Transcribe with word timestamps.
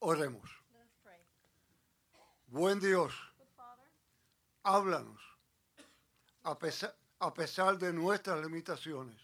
Oremos. 0.00 0.50
Buen 2.46 2.80
Dios, 2.80 3.14
háblanos. 4.62 5.20
A 6.42 6.58
pesar, 6.58 6.96
a 7.18 7.34
pesar 7.34 7.78
de 7.78 7.92
nuestras 7.92 8.42
limitaciones 8.42 9.20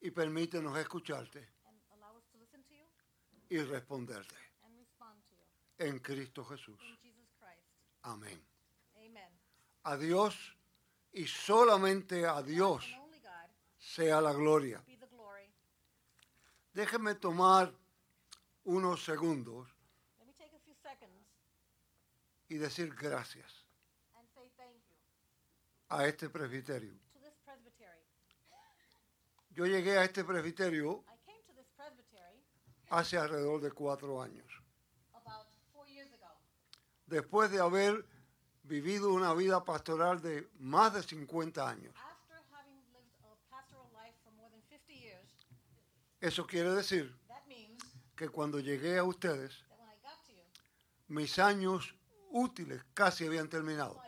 y 0.00 0.10
permítenos 0.10 0.76
escucharte 0.78 1.48
y 3.48 3.58
responderte. 3.58 4.34
En 5.78 6.00
Cristo 6.00 6.44
Jesús. 6.44 6.82
Amén. 8.02 8.44
A 9.84 9.96
Dios 9.96 10.56
y 11.12 11.26
solamente 11.26 12.26
a 12.26 12.42
Dios 12.42 12.84
sea 13.78 14.20
la 14.20 14.32
gloria. 14.32 14.84
Déjeme 16.80 17.14
tomar 17.14 17.70
unos 18.64 19.04
segundos 19.04 19.68
y 22.48 22.56
decir 22.56 22.94
gracias 22.94 23.66
a 25.90 26.06
este 26.06 26.30
presbiterio. 26.30 26.94
Yo 29.50 29.66
llegué 29.66 29.98
a 29.98 30.04
este 30.04 30.24
presbiterio 30.24 31.04
hace 32.88 33.18
alrededor 33.18 33.60
de 33.60 33.72
cuatro 33.72 34.22
años, 34.22 34.50
después 37.04 37.50
de 37.50 37.60
haber 37.60 38.06
vivido 38.62 39.12
una 39.12 39.34
vida 39.34 39.62
pastoral 39.62 40.22
de 40.22 40.48
más 40.54 40.94
de 40.94 41.02
50 41.02 41.68
años. 41.68 41.94
after 41.94 42.40
having 42.50 42.80
lived 42.94 43.12
a 43.28 43.36
pastoral 43.54 43.90
life 43.92 44.16
for 44.24 44.32
more 44.32 44.48
than 44.48 44.62
50 44.70 44.94
years. 44.94 45.28
Eso 46.20 46.46
quiere 46.46 46.70
decir 46.70 47.14
que 48.14 48.28
cuando 48.28 48.60
llegué 48.60 48.98
a 48.98 49.04
ustedes, 49.04 49.64
mis 51.08 51.38
años 51.38 51.94
útiles 52.30 52.82
casi 52.92 53.26
habían 53.26 53.48
terminado. 53.48 54.00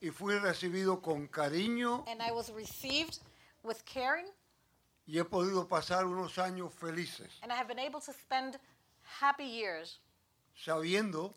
Y 0.00 0.10
fui 0.10 0.38
recibido 0.38 1.02
con 1.02 1.26
cariño 1.26 2.04
And 2.06 2.22
I 2.22 2.30
was 2.30 2.50
received 2.50 3.18
with 3.62 3.84
caring, 3.84 4.26
y 5.06 5.18
he 5.18 5.24
podido 5.24 5.66
pasar 5.66 6.06
unos 6.06 6.38
años 6.38 6.72
felices, 6.72 7.38
and 7.42 7.52
I 7.52 7.56
have 7.56 7.66
been 7.66 7.80
able 7.80 8.00
to 8.00 8.12
spend 8.12 8.58
happy 9.20 9.44
years 9.44 10.00
sabiendo 10.54 11.34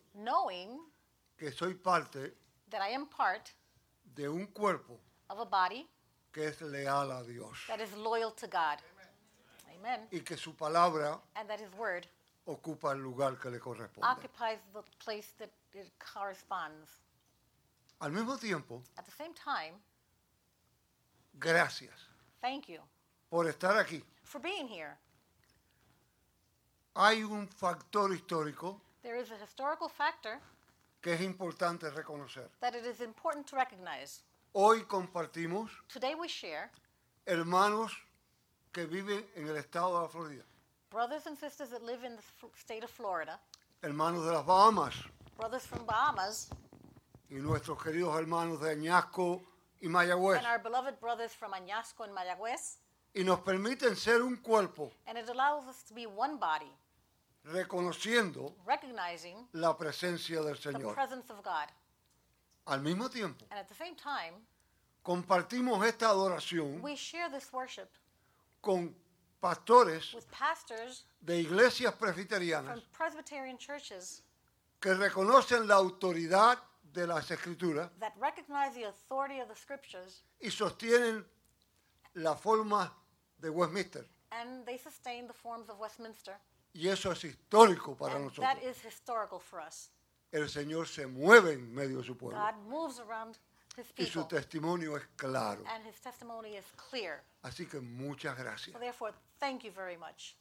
que 1.38 1.52
soy 1.52 1.73
parte 1.73 2.36
de 4.16 4.28
un 4.28 4.48
cuerpo 4.48 5.00
of 5.30 5.40
a 5.40 5.45
body 5.45 5.88
que 6.34 6.48
es 6.48 6.62
leal 6.62 7.12
a 7.12 7.23
Dios 7.23 7.58
that 7.67 7.80
is 7.81 7.94
loyal 7.95 8.31
to 8.31 8.48
God. 8.48 8.78
Amen. 9.80 10.08
y 10.12 10.20
que 10.20 10.38
su 10.38 10.54
palabra 10.54 11.20
And 11.36 11.50
that 11.50 11.59
His 11.59 11.72
word 11.78 12.08
ocupa 12.48 12.92
el 12.92 13.00
lugar 13.00 13.38
que 13.39 13.50
le 13.50 13.59
corresponde. 13.59 14.06
occupies 14.08 14.59
the 14.73 14.84
place 15.00 15.32
that 15.39 15.50
it 15.73 15.92
corresponds. 16.00 16.89
Al 18.02 18.12
mismo 18.12 18.38
tiempo, 18.39 18.82
At 18.98 19.06
the 19.06 19.12
same 19.12 19.34
time, 19.34 19.76
gracias 21.39 22.08
thank 22.42 22.67
you 22.67 22.80
por 23.30 23.45
estar 23.45 23.78
aquí. 23.78 24.04
for 24.23 24.39
being 24.39 24.67
here. 24.67 24.98
Hay 26.95 27.23
un 27.23 27.48
factor 27.48 28.09
histórico 28.14 28.82
There 29.04 29.16
is 29.16 29.32
a 29.32 29.38
historical 29.38 29.88
factor 29.89 30.39
que 31.02 31.14
es 31.14 31.22
importante 31.22 31.90
reconocer. 31.90 32.50
that 32.60 32.74
it 32.76 32.86
is 32.86 33.02
important 33.02 33.46
to 33.48 33.56
recognize. 33.56 34.22
Hoy 34.54 34.84
compartimos 34.86 35.70
Today 35.92 36.14
we 36.16 36.28
share 36.28 36.70
hermanos 37.26 37.92
que 38.74 38.86
viven 38.86 39.26
en 39.36 39.48
el 39.48 39.58
estado 39.58 39.96
de 39.98 40.02
la 40.04 40.08
Florida, 40.10 40.44
brothers 40.90 41.26
and 41.28 41.38
sisters 41.38 41.70
that 41.70 41.82
live 41.84 42.04
in 42.06 42.16
the 42.16 42.22
f- 42.22 42.50
state 42.56 42.84
of 42.84 42.90
Florida, 42.90 43.40
hermanos 43.82 44.26
de 44.26 44.32
las 44.32 44.45
Bahamas 44.45 44.94
brothers 45.38 45.66
from 45.66 45.86
Bahamas, 45.86 46.50
y 47.30 47.36
nuestros 47.36 47.82
queridos 47.82 48.16
hermanos 48.17 48.60
de 48.61 48.70
Añasco 48.72 49.42
y 49.82 49.88
Mayagüez. 49.88 50.38
and 50.38 50.45
our 50.45 50.60
beloved 50.60 51.00
brothers 51.00 51.34
from 51.34 51.54
Añasco 51.54 52.04
and 52.04 52.14
Mayagüez. 52.16 52.78
Y 53.14 53.23
nos 53.23 53.40
permiten 53.42 53.95
ser 53.98 54.22
un 54.22 54.38
cuerpo 54.38 54.92
And 55.08 55.17
it 55.17 55.28
allows 55.30 55.66
us 55.67 55.84
to 55.84 55.94
be 55.94 56.06
one 56.06 56.38
body, 56.38 56.72
reconociendo 57.44 58.56
recognizing 58.66 59.48
la 59.54 59.76
presencia 59.78 60.42
del 60.42 60.56
the 60.56 60.72
Señor. 60.72 60.94
presence 60.94 61.30
of 61.32 61.44
God. 61.44 61.68
Al 62.68 62.82
mismo 62.82 63.10
tiempo, 63.10 63.46
And 63.50 63.60
at 63.60 63.68
the 63.68 63.74
same 63.76 63.96
time, 63.96 64.34
compartimos 65.04 65.84
esta 65.86 66.08
adoración 66.10 66.82
we 66.82 66.96
share 66.96 67.30
this 67.30 67.52
worship 67.52 67.90
con 68.62 68.96
pastores 69.42 70.16
de 71.22 71.40
iglesias 71.40 71.96
from 71.96 72.08
presbiterianas 72.08 72.82
Presbyterian 72.96 73.58
churches 73.58 74.22
que 74.80 74.94
reconocen 74.94 75.68
la 75.68 75.76
autoridad 75.76 76.60
de 76.94 77.08
las 77.08 77.32
escrituras 77.32 77.90
that 78.00 78.14
recognize 78.20 78.76
the 78.76 78.84
authority 78.86 79.40
of 79.40 79.48
the 79.48 79.56
scriptures 79.56 80.22
y 80.40 80.50
sostienen 80.52 81.26
la 82.14 82.36
forma 82.36 82.94
de 83.40 83.50
Westminster. 83.50 84.06
and 84.32 84.64
they 84.68 84.78
sustain 84.78 85.26
the 85.28 85.34
forms 85.34 85.68
of 85.70 85.80
Westminster. 85.80 86.38
Y 86.73 86.87
eso 86.87 87.11
es 87.11 87.23
histórico 87.26 87.95
para 87.98 88.15
And 88.15 88.26
nosotros. 88.26 88.45
that 88.45 88.61
is 88.64 88.82
historical 88.86 89.39
for 89.39 89.59
us. 89.59 89.89
El 90.32 90.48
Señor 90.49 90.87
se 90.87 91.05
mueve 91.05 91.54
en 91.54 91.73
medio 91.73 91.98
de 91.98 92.04
su 92.05 92.15
pueblo 92.15 92.39
God 92.39 92.55
moves 92.70 92.99
around 92.99 93.37
his 93.77 93.87
y 93.98 94.05
su 94.05 94.21
people, 94.21 94.37
testimonio 94.39 94.95
es 94.95 95.04
claro. 95.17 95.61
and 95.67 95.86
his 95.86 95.99
testimony 95.99 96.55
is 96.55 96.65
clear. 96.77 97.21
Así 97.43 97.65
que 97.70 97.81
muchas 97.81 98.37
gracias. 98.37 98.71
So 98.73 98.80
therefore, 98.80 99.11
thank 99.39 99.64
you 99.64 99.71
very 99.71 99.98
much. 99.98 100.36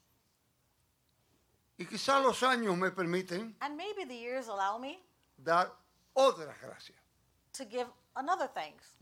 Y 1.79 1.87
quizás 1.87 2.23
los 2.23 2.43
años 2.43 2.77
me 2.77 2.91
permiten 2.91 3.57
And 3.61 3.77
maybe 3.77 4.05
the 4.05 4.15
years 4.17 4.49
allow 4.49 4.79
me 4.79 5.01
dar 5.43 5.73
otras 6.15 6.55
gracias. 6.61 6.99
to 7.55 7.65
give 7.65 7.89
another 8.15 8.47
thanks. 8.49 8.97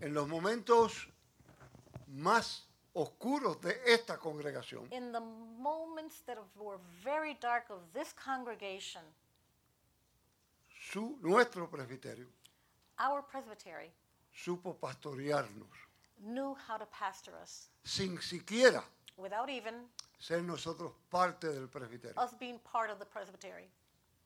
En 0.00 0.12
los 0.12 0.26
momentos 0.26 1.06
más 2.08 2.64
oscuros 2.96 3.60
de 3.60 3.76
esta 3.86 4.16
congregación, 4.18 4.88
In 4.90 5.12
the 5.12 5.20
moments 5.20 6.22
that 6.26 6.38
were 6.56 6.78
very 7.04 7.34
dark 7.40 7.68
of 7.70 7.80
this 7.92 8.12
congregation, 8.14 9.02
su, 10.90 11.18
nuestro 11.22 11.68
presbiterio 11.68 12.26
our 12.98 13.22
presbytery 13.22 13.90
supo 14.32 14.74
pastorearnos 14.78 15.68
knew 16.24 16.56
how 16.66 16.78
to 16.78 16.86
pastor 16.86 17.34
us 17.42 17.68
sin 17.84 18.18
siquiera 18.22 18.82
without 19.18 19.50
even 19.50 19.74
ser 20.18 20.42
nosotros 20.42 20.92
parte 21.10 21.48
del 21.52 21.68
presbiterio. 21.68 22.16
us 22.16 22.32
being 22.38 22.58
part 22.60 22.90
of 22.90 22.98
the 22.98 23.04
presbytery. 23.04 23.68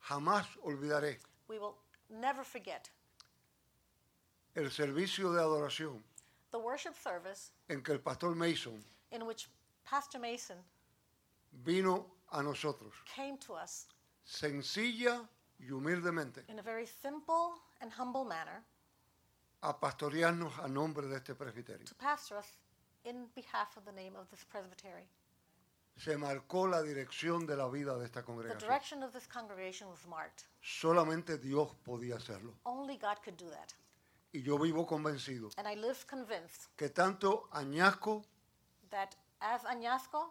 Jamás 0.08 0.46
olvidaré 0.62 1.18
We 1.48 1.58
will 1.58 1.74
never 2.08 2.44
forget 2.44 2.88
el 4.54 4.70
servicio 4.70 5.32
de 5.32 5.40
adoración 5.40 6.04
the 6.50 6.58
worship 6.58 6.94
service 6.96 7.52
en 7.68 7.82
que 7.82 7.92
el 7.92 8.00
pastor 8.00 8.34
Mason 8.34 8.82
in 9.12 9.22
which 9.26 9.48
Pastor 9.84 10.18
Mason 10.20 10.56
vino 11.64 12.06
a 12.32 12.42
nosotros, 12.42 12.92
came 13.06 13.36
to 13.38 13.54
us 13.54 13.86
sencilla 14.24 15.28
y 15.58 15.70
humildemente, 15.70 16.44
in 16.48 16.58
a 16.58 16.62
very 16.62 16.86
simple 16.86 17.54
and 17.80 17.92
humble 17.92 18.24
manner 18.24 18.62
a 19.62 19.72
pastorearnos 19.78 20.58
a 20.64 20.68
nombre 20.68 21.06
de 21.08 21.16
este 21.16 21.34
presbiterio. 21.34 21.84
to 21.86 21.94
pastor 21.96 22.36
us 22.38 22.46
in 23.04 23.26
behalf 23.34 23.76
of 23.76 23.84
the 23.84 23.92
name 23.92 24.14
of 24.16 24.28
this 24.30 24.44
presbytery. 24.44 25.06
Se 25.96 26.16
marcó 26.16 26.66
la 26.70 26.80
dirección 26.82 27.46
de 27.46 27.56
la 27.56 27.68
vida 27.68 27.98
de 27.98 28.06
esta 28.06 28.20
The 28.20 28.26
congregación. 28.26 28.58
direction 28.60 29.02
of 29.02 29.12
this 29.12 29.26
congregation 29.26 29.88
was 29.88 30.06
marked. 30.06 30.44
Solamente 30.62 31.36
Dios 31.38 31.74
podía 31.84 32.16
hacerlo. 32.16 32.54
Only 32.64 32.96
God 32.96 33.18
could 33.22 33.36
do 33.36 33.50
that. 33.50 33.74
Y 34.32 34.42
yo 34.42 34.58
vivo 34.58 34.86
convencido 34.86 35.50
And 35.56 35.66
I 35.66 35.74
live 35.74 36.06
convinced 36.06 36.68
que 36.76 36.88
tanto 36.88 37.48
Añasco 37.52 38.22
that 38.90 39.16
as 39.40 39.62
Añasco, 39.64 40.28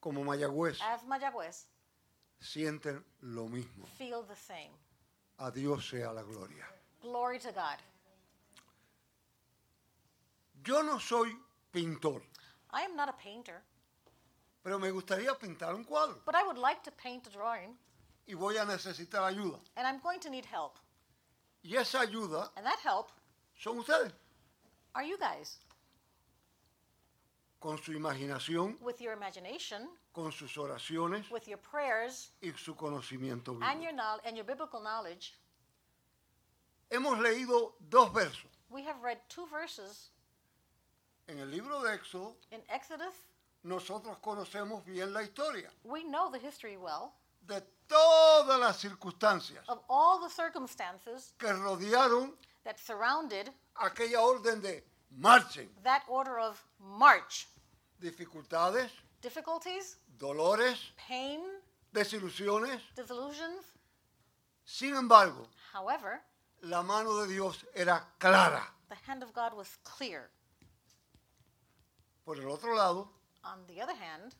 como 0.00 0.22
Mayagüez 0.24 0.78
as 0.80 1.02
Mayagüez, 1.04 1.66
sienten 2.40 3.02
lo 3.22 3.48
mismo. 3.48 3.86
feel 3.98 4.22
the 4.22 4.36
same. 4.36 4.70
A 5.38 5.50
Dios 5.50 5.88
sea 5.88 6.12
la 6.12 6.22
gloria. 6.22 6.64
Glory 7.02 7.38
to 7.40 7.50
God. 7.52 7.78
Yo 10.64 10.82
no 10.82 10.98
soy 10.98 11.36
pintor, 11.72 12.22
I 12.72 12.82
am 12.82 12.96
not 12.96 13.08
a 13.08 13.12
painter, 13.12 13.60
pero 14.62 14.78
me 14.78 14.90
gustaría 14.90 15.36
pintar 15.38 15.74
un 15.74 15.84
cuadro 15.84 16.20
but 16.24 16.34
I 16.34 16.42
would 16.44 16.56
like 16.56 16.82
to 16.84 16.90
paint 16.92 17.26
a 17.26 17.30
drawing, 17.30 17.76
y 18.26 18.34
voy 18.34 18.56
a 18.56 18.64
necesitar 18.64 19.24
ayuda. 19.24 19.58
and 19.76 19.86
I'm 19.86 19.98
going 20.00 20.20
to 20.20 20.30
need 20.30 20.46
help. 20.46 20.78
Y 21.62 21.76
esa 21.76 22.00
ayuda 22.00 22.50
And 22.56 22.64
that 22.64 22.78
help 22.82 23.10
son 23.58 23.78
ustedes, 23.78 24.12
are 24.94 25.04
you 25.04 25.16
guys, 25.18 25.58
con 27.60 27.78
su 27.78 27.92
imaginación, 27.92 28.76
with 28.80 29.00
your 29.00 29.12
imagination, 29.12 29.88
con 30.12 30.30
sus 30.32 30.56
oraciones 30.56 31.30
with 31.30 31.46
your 31.48 31.58
prayers, 31.58 32.30
y 32.42 32.52
su 32.56 32.74
conocimiento 32.74 33.48
and 33.52 33.60
bíblico. 33.62 33.82
your, 33.82 33.92
knowl- 33.92 34.20
and 34.24 34.36
your 34.36 34.44
biblical 34.44 34.80
knowledge. 34.80 35.34
Hemos 36.90 37.18
leído 37.18 37.72
dos 37.88 38.10
versos. 38.12 38.50
We 38.70 38.82
have 38.84 39.00
read 39.02 39.18
two 39.28 39.46
verses. 39.46 40.10
En 41.28 41.38
el 41.38 41.46
libro 41.50 41.80
de 41.82 41.94
Éxodo, 41.96 42.34
In 42.52 42.60
Exodus, 42.68 43.14
nosotros 43.64 44.18
conocemos 44.22 44.84
bien 44.84 45.10
la 45.14 45.22
historia 45.22 45.70
we 45.84 46.04
know 46.04 46.30
the 46.30 46.38
history 46.38 46.76
well 46.76 47.14
de 47.46 47.62
todas 47.88 48.60
las 48.60 48.76
circunstancias 48.78 49.64
of 49.68 49.80
all 49.88 50.20
the 50.20 50.28
circumstances 50.28 51.32
que 51.38 51.48
rodearon 51.48 52.32
that 52.64 52.78
surrounded 52.78 53.50
aquella 53.76 54.20
orden 54.20 54.60
de 54.60 54.82
marchen. 55.16 55.68
that 55.82 56.02
order 56.08 56.38
of 56.38 56.62
march. 56.78 57.46
Dificultades, 58.00 58.90
Difficulties, 59.22 59.96
dolores, 60.18 60.78
pain, 61.08 61.40
desilusiones. 61.94 62.80
disillusions. 62.94 63.64
Sin 64.64 64.94
embargo, 64.96 65.46
However, 65.72 66.20
la 66.62 66.82
mano 66.82 67.16
de 67.22 67.28
Dios 67.32 67.64
era 67.74 68.02
clara. 68.18 68.62
the 68.88 68.96
hand 69.06 69.22
of 69.22 69.32
God 69.32 69.54
was 69.54 69.76
clear. 69.84 70.30
Por 72.24 72.36
el 72.38 72.48
otro 72.48 72.74
lado, 72.74 73.08
On 73.44 73.66
the 73.66 73.80
other 73.82 73.94
hand, 73.94 74.34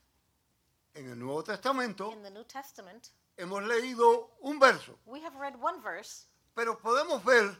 en 0.94 1.10
el 1.10 1.16
Nuevo 1.16 1.42
Testamento 1.42 2.10
in 2.12 2.22
the 2.22 2.30
New 2.30 2.44
Testament, 2.44 3.10
hemos 3.36 3.62
leído 3.64 4.30
un 4.42 4.58
verso, 4.58 4.98
we 5.06 5.20
have 5.20 5.34
read 5.36 5.54
one 5.60 5.80
verse, 5.82 6.26
pero 6.54 6.76
podemos 6.78 7.22
ver 7.24 7.54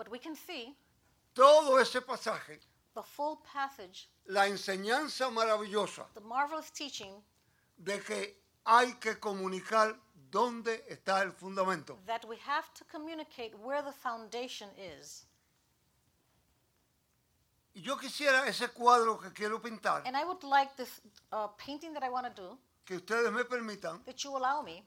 but 0.00 0.10
we 0.10 0.18
can 0.18 0.34
see 0.34 0.74
todo 1.34 1.76
ese 1.76 2.00
pasaje, 2.00 2.58
the 2.94 3.02
full 3.02 3.36
passage, 3.52 4.08
la 4.26 4.46
enseñanza 4.46 5.30
maravillosa 5.30 6.06
the 6.14 6.20
marvelous 6.22 6.70
teaching 6.70 7.22
de 7.76 7.98
que 7.98 8.34
hay 8.64 8.94
que 8.98 9.16
comunicar 9.20 9.94
dónde 10.30 10.82
está 10.88 11.20
el 11.22 11.32
fundamento. 11.32 11.98
that 12.06 12.24
we 12.26 12.36
have 12.38 12.72
to 12.72 12.82
communicate 12.84 13.52
where 13.62 13.82
the 13.82 13.92
foundation 13.92 14.70
is. 14.78 15.26
Y 17.74 17.82
yo 17.82 17.96
quisiera 17.98 18.46
ese 18.48 18.68
cuadro 18.68 19.20
que 19.20 19.30
quiero 19.34 19.60
pintar, 19.60 20.02
And 20.06 20.16
I 20.16 20.24
would 20.24 20.42
like 20.42 20.74
this 20.78 21.02
uh, 21.30 21.48
painting 21.58 21.92
that 21.92 22.02
I 22.02 22.08
want 22.08 22.24
to 22.26 22.32
do, 22.42 22.58
que 22.86 22.96
ustedes 22.96 23.30
me 23.30 23.42
permitan 23.44 24.02
that 24.06 24.24
you 24.24 24.34
allow 24.34 24.62
me, 24.62 24.82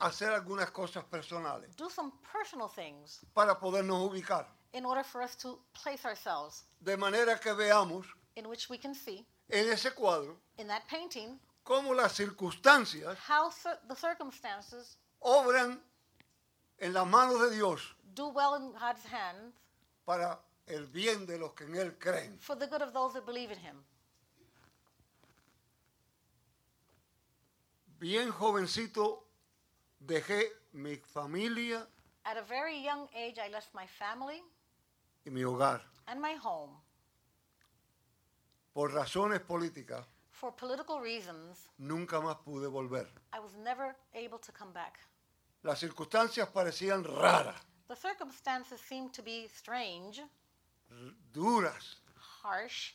hacer 0.00 0.30
algunas 0.32 0.70
cosas 0.70 1.04
personales 1.04 1.74
do 1.76 1.88
some 1.90 2.10
personal 2.32 2.68
things 2.68 3.20
para 3.34 3.54
podernos 3.58 4.00
ubicar, 4.10 4.46
in 4.72 4.84
order 4.86 5.04
for 5.04 5.22
us 5.22 5.36
to 5.36 5.58
place 5.72 6.04
ourselves 6.06 6.64
de 6.80 6.96
manera 6.96 7.38
que 7.38 7.52
veamos 7.52 8.06
in 8.36 8.46
which 8.48 8.68
we 8.70 8.78
can 8.78 8.94
see 8.94 9.26
en 9.50 9.68
ese 9.70 9.90
cuadro 9.94 10.36
in 10.58 10.66
that 10.66 10.82
painting 10.88 11.38
cómo 11.64 11.94
las 11.94 12.12
circunstancias 12.12 13.16
how 13.28 13.50
cir- 13.50 13.78
the 13.88 13.94
circumstances 13.94 14.96
obran 15.20 15.78
en 16.78 16.92
las 16.92 17.06
manos 17.06 17.40
de 17.40 17.50
Dios 17.56 17.94
do 18.14 18.28
well 18.28 18.54
in 18.56 18.72
God's 18.72 19.04
hands 19.04 19.54
para 20.06 20.38
el 20.66 20.86
bien 20.86 21.26
de 21.26 21.36
los 21.36 21.52
que 21.52 21.64
en 21.66 21.74
Él 21.76 21.98
creen. 21.98 22.38
for 22.38 22.56
the 22.56 22.66
good 22.66 22.80
of 22.80 22.92
those 22.92 23.12
that 23.12 23.26
believe 23.26 23.50
in 23.52 23.58
Him. 23.58 23.84
Bien 27.98 28.30
jovencito 28.30 29.26
dejé 30.00 30.48
mi 30.72 30.96
familia 30.96 31.86
At 32.24 32.36
a 32.36 32.42
very 32.42 32.76
young 32.82 33.08
age, 33.14 33.38
I 33.38 33.48
left 33.50 33.72
my 33.74 33.86
family 33.86 34.42
y 35.24 35.30
mi 35.30 35.42
hogar 35.42 35.80
and 36.06 36.20
my 36.20 36.34
home 36.42 36.76
por 38.72 38.90
razones 38.92 39.40
políticas. 39.40 40.04
for 40.30 40.52
political 40.52 41.00
reasons. 41.00 41.68
Nunca 41.78 42.20
más 42.20 42.36
pude 42.44 42.66
volver. 42.68 43.06
I 43.32 43.38
was 43.40 43.54
never 43.56 43.94
able 44.14 44.38
to 44.38 44.52
come 44.52 44.72
back. 44.72 44.98
Las 45.62 45.80
circunstancias 45.80 46.48
parecían 46.48 47.04
raras, 47.04 47.56
The 47.88 47.96
circumstances 47.96 48.80
seemed 48.80 49.12
to 49.14 49.22
be 49.22 49.48
strange, 49.48 50.20
r- 50.90 51.12
duras. 51.32 51.96
harsh. 52.42 52.92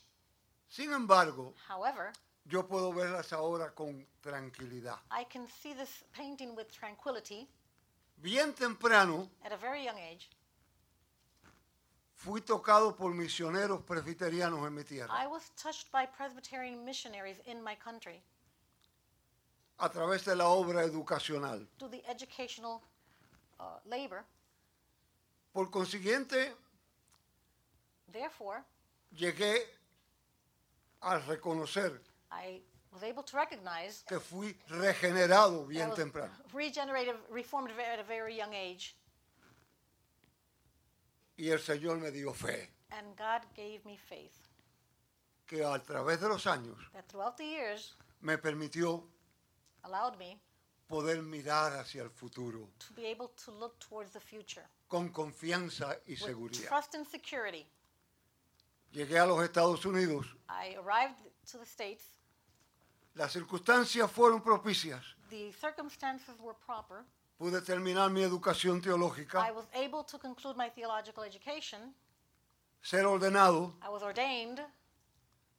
Sin 0.69 0.91
embargo, 0.91 1.53
However, 1.67 2.11
yo 2.45 2.67
puedo 2.67 2.93
verlas 2.93 3.33
ahora 3.33 3.73
con 3.73 4.05
tranquilidad. 4.21 4.99
I 5.11 5.25
can 5.25 5.47
see 5.47 5.73
this 5.73 6.03
painting 6.13 6.55
with 6.55 6.71
tranquility. 6.71 7.47
Bien 8.21 8.53
temprano 8.53 9.29
At 9.43 9.51
a 9.51 9.57
very 9.57 9.83
young 9.83 9.97
age, 9.97 10.29
fui 12.15 12.41
tocado 12.41 12.95
por 12.95 13.13
misioneros 13.13 13.81
presbiterianos 13.81 14.65
en 14.65 14.73
mi 14.73 14.83
tierra 14.83 15.11
I 15.11 15.27
was 15.27 15.51
touched 15.57 15.91
by 15.91 16.05
Presbyterian 16.05 16.85
missionaries 16.85 17.37
in 17.45 17.61
my 17.61 17.75
country 17.75 18.21
a 19.79 19.89
través 19.89 20.23
de 20.23 20.35
la 20.35 20.47
obra 20.47 20.83
educacional. 20.83 21.67
through 21.77 21.91
the 21.91 22.03
educational 22.09 22.81
uh, 23.59 23.77
labor. 23.85 24.23
Por 25.53 25.69
consiguiente, 25.69 26.53
Therefore, 28.11 28.63
llegué 29.13 29.57
a 31.01 31.17
reconocer 31.19 32.01
I 32.31 32.61
was 32.91 33.03
able 33.03 33.23
to 33.23 33.35
recognize 33.37 34.03
que 34.07 34.19
fui 34.19 34.55
regenerado 34.69 35.65
that 35.65 35.69
I 35.69 35.73
bien 35.73 35.89
was 35.89 35.97
temprano. 35.97 36.31
regenerated, 36.53 37.15
reformed 37.29 37.71
at 37.71 37.99
a 37.99 38.03
very 38.03 38.35
young 38.37 38.53
age, 38.53 38.95
Y 41.37 41.49
el 41.49 41.59
Señor 41.59 41.99
me 41.99 42.11
dio 42.11 42.31
fe, 42.33 42.69
and 42.91 43.15
God 43.17 43.41
gave 43.55 43.83
me 43.85 43.97
faith 43.97 44.47
que 45.47 45.63
a 45.63 45.77
través 45.79 46.19
de 46.21 46.29
los 46.29 46.45
años 46.45 46.77
that 46.93 47.07
throughout 47.09 47.37
the 47.37 47.45
years 47.45 47.93
me 48.21 48.37
permitió 48.37 49.03
allowed 49.83 50.17
me 50.17 50.39
poder 50.87 51.21
mirar 51.21 51.73
hacia 51.77 52.01
el 52.03 52.09
futuro 52.09 52.69
to 52.79 52.93
be 52.93 53.05
able 53.05 53.27
to 53.35 53.51
look 53.51 53.77
towards 53.79 54.11
the 54.11 54.19
future 54.19 54.65
con 54.87 55.09
confianza 55.09 55.97
y 56.07 56.11
with 56.11 56.19
seguridad. 56.19 56.67
trust 56.67 56.95
and 56.95 57.05
security. 57.05 57.67
Llegué 58.95 59.19
a 59.19 59.25
los 59.25 59.43
Estados 59.43 59.85
Unidos, 59.85 60.25
I 60.47 60.75
arrived 60.77 61.17
to 61.51 61.57
the 61.59 61.65
States. 61.65 62.03
las 63.13 63.33
circunstancias 63.33 64.09
fueron 64.09 64.41
propicias. 64.41 65.03
The 65.29 65.51
circumstances 65.51 66.33
were 66.39 66.55
proper. 66.65 67.03
Pude 67.37 67.61
terminar 67.61 68.09
mi 68.09 68.21
educación 68.23 68.77
I 68.77 68.81
teológica, 68.81 69.51
was 69.53 69.65
able 69.73 70.05
to 70.05 70.17
conclude 70.17 70.55
my 70.55 70.69
theological 70.69 71.25
education. 71.25 71.93
ser 72.81 73.05
ordenado, 73.05 73.73
I 73.81 73.89
was 73.89 74.01
ordained. 74.01 74.61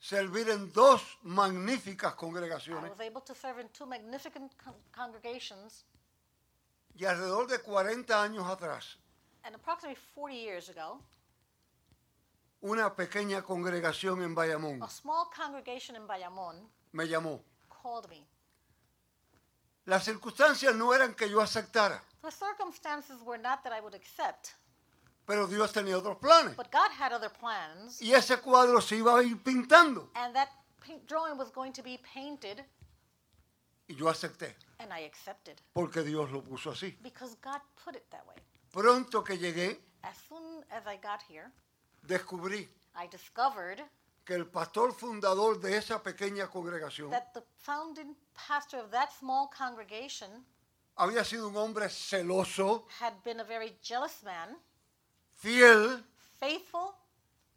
servir 0.01 0.49
en 0.49 0.73
dos 0.73 1.03
magníficas 1.23 2.15
I 2.15 2.17
congregaciones 2.17 2.89
was 2.91 3.01
able 3.01 3.21
to 3.21 3.35
serve 3.35 3.61
in 3.61 3.69
two 3.69 3.85
magnificent 3.85 4.57
con- 4.57 4.75
congregations. 4.93 5.85
y 6.95 7.05
alrededor 7.05 7.47
de 7.49 7.59
40 7.59 8.23
años 8.23 8.47
atrás, 8.49 8.97
And 9.45 9.55
approximately 9.55 10.01
40 10.15 10.35
years 10.35 10.69
ago, 10.71 11.03
una 12.63 12.95
pequeña 12.95 13.43
congregación 13.43 14.23
en 14.23 14.35
Bayamón 14.35 14.83
a 14.83 14.89
small 14.89 15.27
congregation 15.35 15.97
in 15.97 16.07
Bayamon 16.07 16.69
me 16.93 17.07
llamó. 17.07 17.43
called 17.69 18.09
me. 18.09 18.25
Las 19.85 20.05
circunstancias 20.05 20.75
no 20.75 20.93
eran 20.95 21.15
que 21.15 21.29
yo 21.29 21.41
aceptara, 21.41 22.03
The 22.23 22.31
circumstances 22.33 23.21
were 23.23 23.39
not 23.41 23.63
that 23.63 23.73
I 23.73 23.81
would 23.81 23.95
accept, 23.95 24.55
pero 25.27 25.47
Dios 25.47 25.73
tenía 25.73 25.97
otros 25.97 26.17
planes. 26.19 26.57
but 26.57 26.71
God 26.73 26.91
had 26.91 27.13
other 27.13 27.31
plans, 27.31 28.01
Y 28.03 28.13
ese 28.15 28.37
cuadro 28.41 28.81
se 28.81 28.97
iba 28.97 29.17
a 29.19 29.23
ir 29.23 29.41
pintando. 29.43 30.11
and 30.15 30.35
that 30.35 30.49
paint 30.81 31.07
drawing 31.07 31.37
was 31.39 31.51
going 31.53 31.73
to 31.73 31.83
be 31.83 31.99
painted, 31.99 32.65
Y 33.89 33.95
yo 33.95 34.09
acepté, 34.09 34.57
and 34.81 34.93
I 34.93 35.05
accepted 35.05 35.61
porque 35.73 36.03
Dios 36.03 36.31
lo 36.33 36.43
puso 36.43 36.73
así. 36.73 36.97
because 37.03 37.37
God 37.41 37.61
put 37.85 37.95
it 37.95 38.09
that 38.11 38.27
way. 38.27 38.37
Pronto 38.73 39.23
que 39.23 39.39
llegué, 39.39 39.79
As 40.03 40.17
soon 40.29 40.65
as 40.71 40.85
I 40.87 40.97
got 40.97 41.23
here, 41.29 41.53
descubrí 42.07 42.69
I 42.95 43.09
discovered 43.11 43.83
que 44.25 44.35
el 44.35 44.47
pastor 44.47 44.93
fundador 44.93 45.61
de 45.61 45.77
esa 45.77 46.03
pequeña 46.03 46.49
congregación 46.49 47.11
that 47.11 47.33
the 47.33 47.43
founding 47.59 48.17
pastor 48.35 48.81
of 48.81 48.91
that 48.91 49.11
small 49.19 49.49
congregation 49.57 50.45
había 50.97 51.25
sido 51.25 51.49
un 51.49 51.57
hombre 51.57 51.89
celoso, 51.91 52.87
had 53.01 53.13
been 53.23 53.41
a 53.41 53.45
very 53.45 53.77
jealous 53.83 54.23
man, 54.23 54.57
fiel, 55.35 56.03
faithful, 56.41 56.95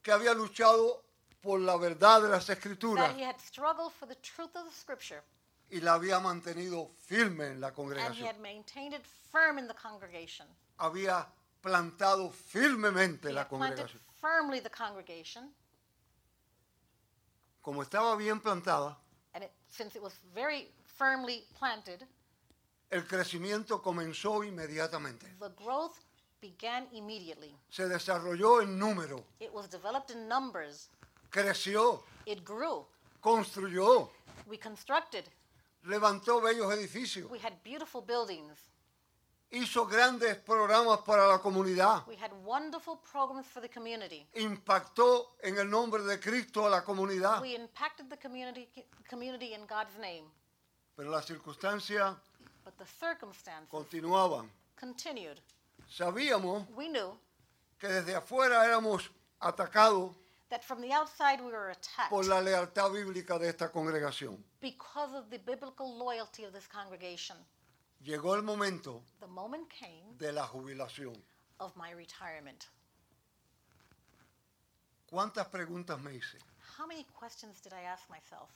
que 0.04 0.12
había 0.12 0.34
luchado 0.34 1.04
por 1.42 1.60
la 1.62 1.78
verdad 1.78 2.22
de 2.22 2.28
las 2.28 2.50
escrituras 2.50 3.08
that 3.08 3.18
he 3.18 3.24
had 3.24 3.40
struggled 3.40 3.94
for 3.94 4.06
the 4.08 4.16
truth 4.16 4.54
of 4.56 4.66
the 4.66 4.76
scripture, 4.76 5.24
y 5.72 5.80
la 5.80 5.94
había 5.94 6.20
mantenido 6.20 6.92
firme 6.98 7.48
en 7.48 7.62
la 7.62 7.68
and 7.68 7.74
he 7.74 7.82
congregación. 7.82 8.28
had 8.28 8.40
maintained 8.42 8.94
it 8.94 9.06
firm 9.32 9.58
in 9.58 9.68
the 9.68 9.74
congregation. 9.74 10.46
Había 10.78 11.26
plantado 11.62 12.32
firmemente 12.32 13.30
He 13.30 13.34
la 13.34 13.42
had 13.42 13.50
planted 13.50 13.78
congregación. 13.78 14.09
Firmly 14.22 14.60
the 14.60 14.70
congregation, 14.70 15.50
Como 17.62 17.82
estaba 17.84 18.16
bien 18.18 18.40
plantada, 18.40 18.96
and 19.34 19.44
it, 19.44 19.52
since 19.70 19.96
it 19.96 20.02
was 20.02 20.14
very 20.34 20.70
firmly 20.98 21.44
planted, 21.58 22.06
el 22.92 23.02
crecimiento 23.04 23.82
comenzó 23.82 24.44
inmediatamente. 24.44 25.26
the 25.40 25.50
growth 25.50 26.00
began 26.42 26.88
immediately. 26.94 27.54
Se 27.70 27.84
desarrolló 27.88 28.62
en 28.62 28.80
número, 28.80 29.24
It 29.40 29.54
was 29.54 29.68
developed 29.70 30.10
in 30.12 30.28
numbers. 30.28 30.90
creció, 31.30 32.04
It 32.26 32.44
grew. 32.46 32.86
construyó, 33.22 34.10
We 34.48 34.58
constructed. 34.58 35.26
levantó 35.86 36.42
bellos 36.42 36.74
edificios. 36.74 37.30
We 37.30 37.40
had 37.40 37.62
beautiful 37.64 38.02
buildings. 38.02 38.58
Hizo 39.52 39.86
grandes 39.88 40.38
programas 40.38 41.00
para 41.02 41.28
la 41.28 41.40
comunidad, 41.40 42.06
We 42.08 42.16
had 42.16 42.32
wonderful 42.44 42.98
programs 42.98 43.48
for 43.48 43.62
the 43.62 43.70
community. 43.70 44.28
impactó 44.36 45.36
en 45.42 45.58
el 45.58 45.70
nombre 45.70 46.04
de 46.04 46.20
Cristo 46.20 46.66
a 46.66 46.70
la 46.70 46.84
comunidad, 46.84 47.42
We 47.42 47.56
impacted 47.56 48.10
the 48.10 48.18
community, 48.18 48.70
community 49.10 49.54
in 49.54 49.66
God's 49.66 49.98
name, 50.00 50.26
pero 50.96 51.10
las 51.10 51.26
circunstancias 51.26 52.16
but 52.64 52.78
the 52.78 52.86
circumstances 52.86 53.68
continuaban. 53.70 54.50
continued. 54.80 55.40
Sabíamos 55.90 56.68
We 56.76 56.88
knew 56.90 57.18
que 57.80 57.88
desde 57.88 58.16
afuera 58.16 58.64
éramos 58.66 59.10
atacados 59.40 60.12
that 60.50 60.64
from 60.64 60.82
the 60.82 60.92
outside 60.94 61.40
we 61.42 61.52
were 61.52 61.72
attacked 61.72 62.10
por 62.10 62.26
la 62.26 62.40
lealtad 62.42 62.92
bíblica 62.92 63.40
de 63.40 63.50
esta 63.50 63.72
congregación. 63.72 64.38
because 64.62 65.14
of 65.16 65.30
the 65.32 65.40
biblical 65.40 65.98
loyalty 65.98 66.44
of 66.44 66.54
this 66.54 66.68
congregation. 66.68 67.36
Llegó 68.02 68.36
el 68.36 68.44
momento 68.44 69.04
The 69.20 69.28
moment 69.28 69.68
came 69.70 70.16
de 70.18 70.32
la 70.32 70.48
jubilación. 70.48 71.14
of 71.60 71.76
my 71.76 71.92
retirement. 71.94 72.66
¿Cuántas 75.10 75.48
preguntas 75.48 76.00
me 76.02 76.14
hice? 76.16 76.38
How 76.78 76.86
many 76.88 77.04
questions 77.20 77.60
did 77.62 77.74
I 77.74 77.82
ask 77.84 78.08
myself? 78.10 78.50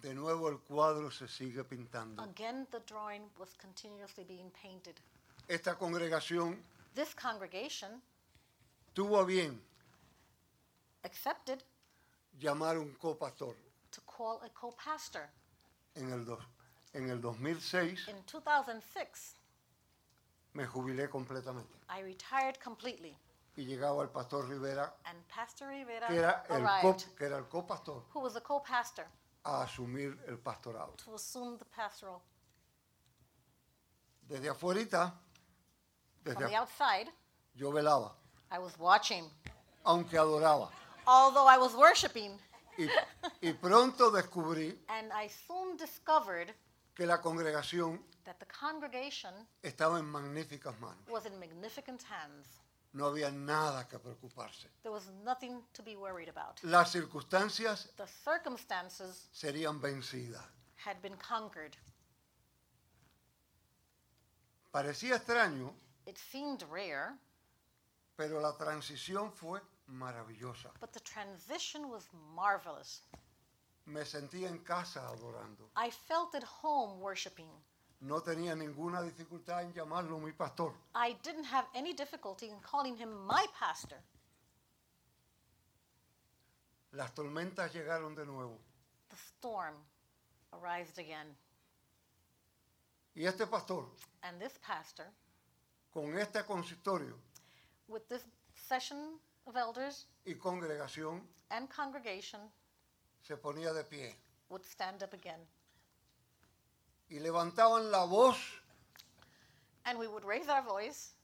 De 0.00 0.14
nuevo 0.14 0.48
el 0.48 0.58
cuadro 0.58 1.10
se 1.10 1.28
sigue 1.28 1.62
pintando. 1.64 2.22
Again, 2.22 2.66
the 2.70 2.80
drawing 2.80 3.30
was 3.38 3.50
continuously 3.60 4.24
being 4.24 4.50
painted. 4.50 4.96
Esta 5.46 5.76
congregación 5.76 6.56
This 6.94 7.14
congregation 7.14 8.02
tuvo 8.94 9.18
a 9.20 9.24
bien 9.24 9.60
accepted 11.04 11.62
llamar 12.40 12.78
un 12.78 12.94
copastor. 12.94 13.54
to 13.92 14.00
call 14.02 14.40
a 14.42 14.48
co-pastor. 14.50 15.28
En 15.96 16.10
el, 16.12 16.24
dos- 16.24 16.44
en 16.92 17.08
el 17.10 17.20
2006 17.20 18.08
In 18.08 18.24
2006, 18.26 19.36
me 20.54 20.66
jubilé 20.66 21.08
completamente 21.08 21.72
I 21.88 22.02
retired 22.02 22.56
completely, 22.62 23.16
y 23.56 23.64
llegaba 23.64 24.02
el 24.02 24.08
pastor 24.10 24.48
Rivera, 24.48 24.94
and 25.04 25.18
Pastor 25.28 25.68
Rivera 25.68 26.06
que 26.08 26.16
era 26.18 26.44
el, 26.48 26.66
arrived, 26.66 26.82
co- 27.04 27.14
que 27.16 27.24
era 27.26 27.38
el 27.38 27.48
copastor, 27.48 28.02
who 28.14 28.20
was 28.20 28.36
a 28.36 28.40
co-pastor, 28.40 29.06
a 29.44 29.62
asumir 29.62 30.18
el 30.26 30.38
pastorado. 30.38 30.94
to 30.96 31.14
assume 31.14 31.56
the 31.58 31.64
pastoral. 31.66 32.20
Desde 34.28 34.48
afuera, 34.48 35.12
desde 36.24 36.38
the 36.38 36.44
afu- 36.46 36.54
outside, 36.60 37.12
yo 37.54 37.72
velaba, 37.72 38.14
I 38.52 38.58
was 38.58 38.76
watching, 38.78 39.28
aunque 39.84 40.16
adoraba. 40.18 40.70
although 41.06 41.46
I 41.48 41.58
was 41.58 41.74
worshiping, 41.74 42.38
Y, 42.78 42.88
y 43.42 43.52
pronto 43.54 44.10
descubrí 44.10 44.78
and 44.88 45.12
I 45.12 45.28
soon 45.28 45.76
discovered 45.76 46.54
que 46.94 47.06
la 47.06 47.20
congregación 47.20 48.00
that 48.24 48.36
the 48.38 48.46
congregation 48.46 49.32
estaba 49.62 49.98
en 49.98 50.04
magníficas 50.06 50.78
manos. 50.80 51.06
was 51.08 51.24
in 51.26 51.38
magnificent 51.38 52.02
hands. 52.02 52.46
No 52.92 53.06
había 53.06 53.30
nada 53.30 53.86
que 53.88 53.98
preocuparse. 53.98 54.68
There 54.82 54.90
was 54.92 55.08
nothing 55.24 55.62
to 55.74 55.82
be 55.82 55.94
worried 55.96 56.28
about. 56.28 56.58
Las 56.64 56.90
circunstancias 56.92 57.88
The 57.96 58.06
circumstances 58.08 59.28
serían 59.32 59.80
vencidas. 59.80 60.42
had 60.84 61.00
been 61.00 61.16
conquered. 61.16 61.76
Parecía 64.72 65.16
extraño, 65.16 65.72
It 66.06 66.16
seemed 66.18 66.62
rare, 66.70 67.14
pero 68.16 68.40
la 68.40 68.56
transición 68.56 69.32
fue 69.32 69.60
maravillosa. 69.88 70.70
but 70.80 70.92
the 70.92 71.00
transition 71.00 71.88
was 71.90 72.08
marvelous. 72.34 73.02
Me 73.90 74.04
sentía 74.04 74.48
en 74.48 74.58
casa 74.58 75.00
adorando. 75.08 75.68
I 75.76 75.90
felt 75.90 76.34
at 76.34 76.44
home 76.62 77.00
worshiping. 77.00 77.50
No 78.02 78.20
tenía 78.22 78.54
ninguna 78.54 79.02
dificultad 79.02 79.62
en 79.62 79.72
llamarlo 79.72 80.18
mi 80.20 80.32
pastor. 80.32 80.74
I 80.94 81.16
didn't 81.22 81.44
have 81.44 81.66
any 81.74 81.92
difficulty 81.92 82.46
in 82.48 82.60
calling 82.60 82.96
him 82.96 83.10
my 83.26 83.46
pastor. 83.58 83.98
Las 86.92 87.12
tormentas 87.14 87.72
llegaron 87.72 88.14
de 88.14 88.24
nuevo. 88.24 88.58
The 89.10 89.16
storm 89.16 89.74
arose 90.52 90.98
again, 90.98 91.36
Y 93.14 93.26
este 93.26 93.46
pastor, 93.46 93.86
and 94.22 94.40
this 94.40 94.56
pastor, 94.58 95.06
con 95.92 96.16
este 96.16 96.44
consistorio 96.46 97.14
with 97.88 98.08
this 98.08 98.22
session 98.54 99.18
of 99.46 99.56
elders 99.56 100.06
y 100.24 100.34
congregación, 100.34 101.20
and 101.50 101.68
congregation, 101.68 102.40
se 103.22 103.36
ponía 103.36 103.72
de 103.72 103.84
pie 103.84 104.14
would 104.48 104.64
stand 104.64 105.02
up 105.02 105.12
again. 105.14 105.40
y 107.10 107.18
levantaban 107.18 107.90
la 107.90 108.04
voz 108.04 108.36
And 109.86 109.98
we 109.98 110.06
would 110.06 110.24
raise 110.24 110.48
our 110.48 110.62
voice 110.62 111.14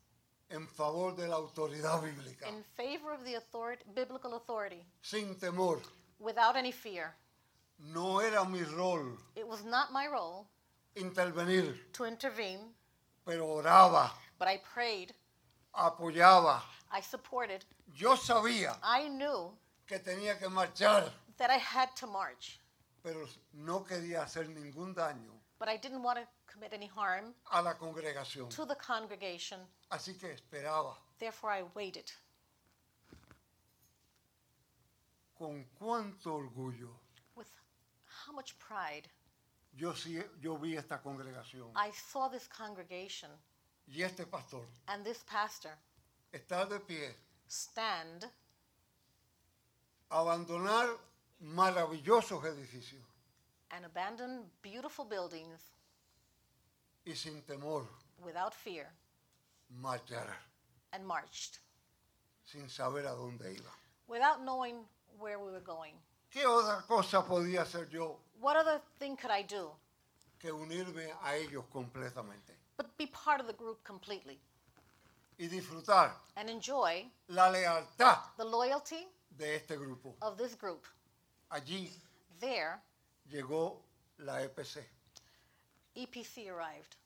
en 0.50 0.66
favor 0.66 1.14
de 1.14 1.26
la 1.28 1.36
autoridad 1.36 2.00
bíblica, 2.02 2.48
in 2.48 2.64
favor 2.76 3.12
of 3.12 3.24
the 3.24 3.34
authority, 3.34 3.84
biblical 3.94 4.34
authority 4.34 4.84
sin 5.02 5.34
temor. 5.36 5.80
without 6.18 6.56
any 6.56 6.72
fear. 6.72 7.14
No 7.78 8.20
era 8.20 8.44
mi 8.46 8.62
rol 8.62 9.18
It 9.34 9.46
was 9.46 9.62
not 9.64 9.92
my 9.92 10.06
role 10.06 10.46
intervenir, 10.96 11.76
to 11.92 12.04
intervene, 12.06 12.72
pero 13.26 13.46
oraba, 13.46 14.10
but 14.38 14.48
I 14.48 14.56
prayed, 14.58 15.12
apoyaba. 15.74 16.62
I 16.90 17.02
supported. 17.02 17.64
Yo 17.94 18.16
sabía 18.16 18.78
I 18.82 19.08
knew 19.08 19.52
que 19.86 19.98
tenía 19.98 20.38
que 20.38 20.48
marchar, 20.48 21.12
that 21.38 21.50
I 21.50 21.58
had 21.58 21.94
to 21.96 22.06
march, 22.06 22.60
pero 23.02 23.26
no 23.52 23.80
quería 23.84 24.22
hacer 24.22 24.48
ningún 24.48 24.94
daño 24.94 25.32
but 25.58 25.68
I 25.68 25.76
didn't 25.76 26.02
want 26.02 26.18
to 26.18 26.26
commit 26.46 26.72
any 26.72 26.86
harm 26.86 27.34
a 27.52 27.62
la 27.62 27.74
congregación. 27.74 28.50
to 28.50 28.64
the 28.64 28.74
congregation. 28.76 29.60
Así 29.90 30.18
que 30.18 30.34
esperaba. 30.34 30.94
Therefore, 31.18 31.50
I 31.50 31.62
waited. 31.74 32.10
Con 35.38 35.64
cuánto 35.78 36.34
orgullo 36.34 36.88
With 37.34 37.50
how 38.04 38.32
much 38.32 38.58
pride 38.58 39.08
yo, 39.76 39.92
sí, 39.92 40.22
yo 40.40 40.56
vi 40.56 40.76
esta 40.76 40.98
congregación 40.98 41.70
I 41.76 41.90
saw 41.90 42.28
this 42.28 42.48
congregation 42.48 43.28
y 43.86 44.02
este 44.02 44.24
pastor 44.24 44.64
and 44.88 45.04
this 45.04 45.22
pastor 45.24 45.72
estar 46.32 46.66
de 46.68 46.80
pie, 46.80 47.14
stand, 47.46 48.24
abandonar 50.10 50.98
maravillosos 51.40 52.44
edificios 52.44 53.02
and 53.70 53.84
abandon 53.84 54.50
beautiful 54.62 55.04
buildings 55.04 55.60
y 57.04 57.14
sin 57.14 57.42
temor 57.42 57.86
without 58.24 58.54
fear 58.54 58.86
marchar 59.68 60.28
and 60.92 61.04
marched 61.04 61.60
sin 62.44 62.68
saber 62.68 63.06
a 63.06 63.10
dónde 63.14 63.52
iba. 63.52 63.70
without 64.08 64.40
knowing 64.42 64.86
where 65.18 65.38
we 65.38 65.50
were 65.50 65.60
going. 65.64 65.94
¿Qué 66.30 66.44
otra 66.46 66.84
cosa 66.86 67.24
podía 67.24 67.62
hacer 67.62 67.88
yo 67.88 68.18
What 68.40 68.56
other 68.56 68.80
thing 68.98 69.16
could 69.16 69.30
I 69.30 69.42
do 69.42 69.70
que 70.38 70.50
unirme 70.52 71.10
a 71.22 71.36
ellos 71.36 71.64
completamente 71.72 72.54
but 72.76 72.96
be 72.98 73.06
part 73.06 73.40
of 73.40 73.46
the 73.46 73.54
group 73.54 73.82
completely 73.84 74.38
y 75.38 75.48
disfrutar 75.48 76.12
and 76.36 76.48
enjoy 76.50 77.10
la 77.28 77.50
lealtad 77.50 78.18
the 78.36 78.44
loyalty 78.44 79.06
de 79.30 79.56
este 79.56 79.76
grupo? 79.76 80.14
of 80.22 80.36
this 80.38 80.54
group? 80.54 80.86
Allí 81.50 81.90
There, 82.40 82.80
llegó 83.28 83.82
la 84.18 84.42
EPC. 84.42 84.84
EPC 85.94 86.48
arrived. 86.50 86.96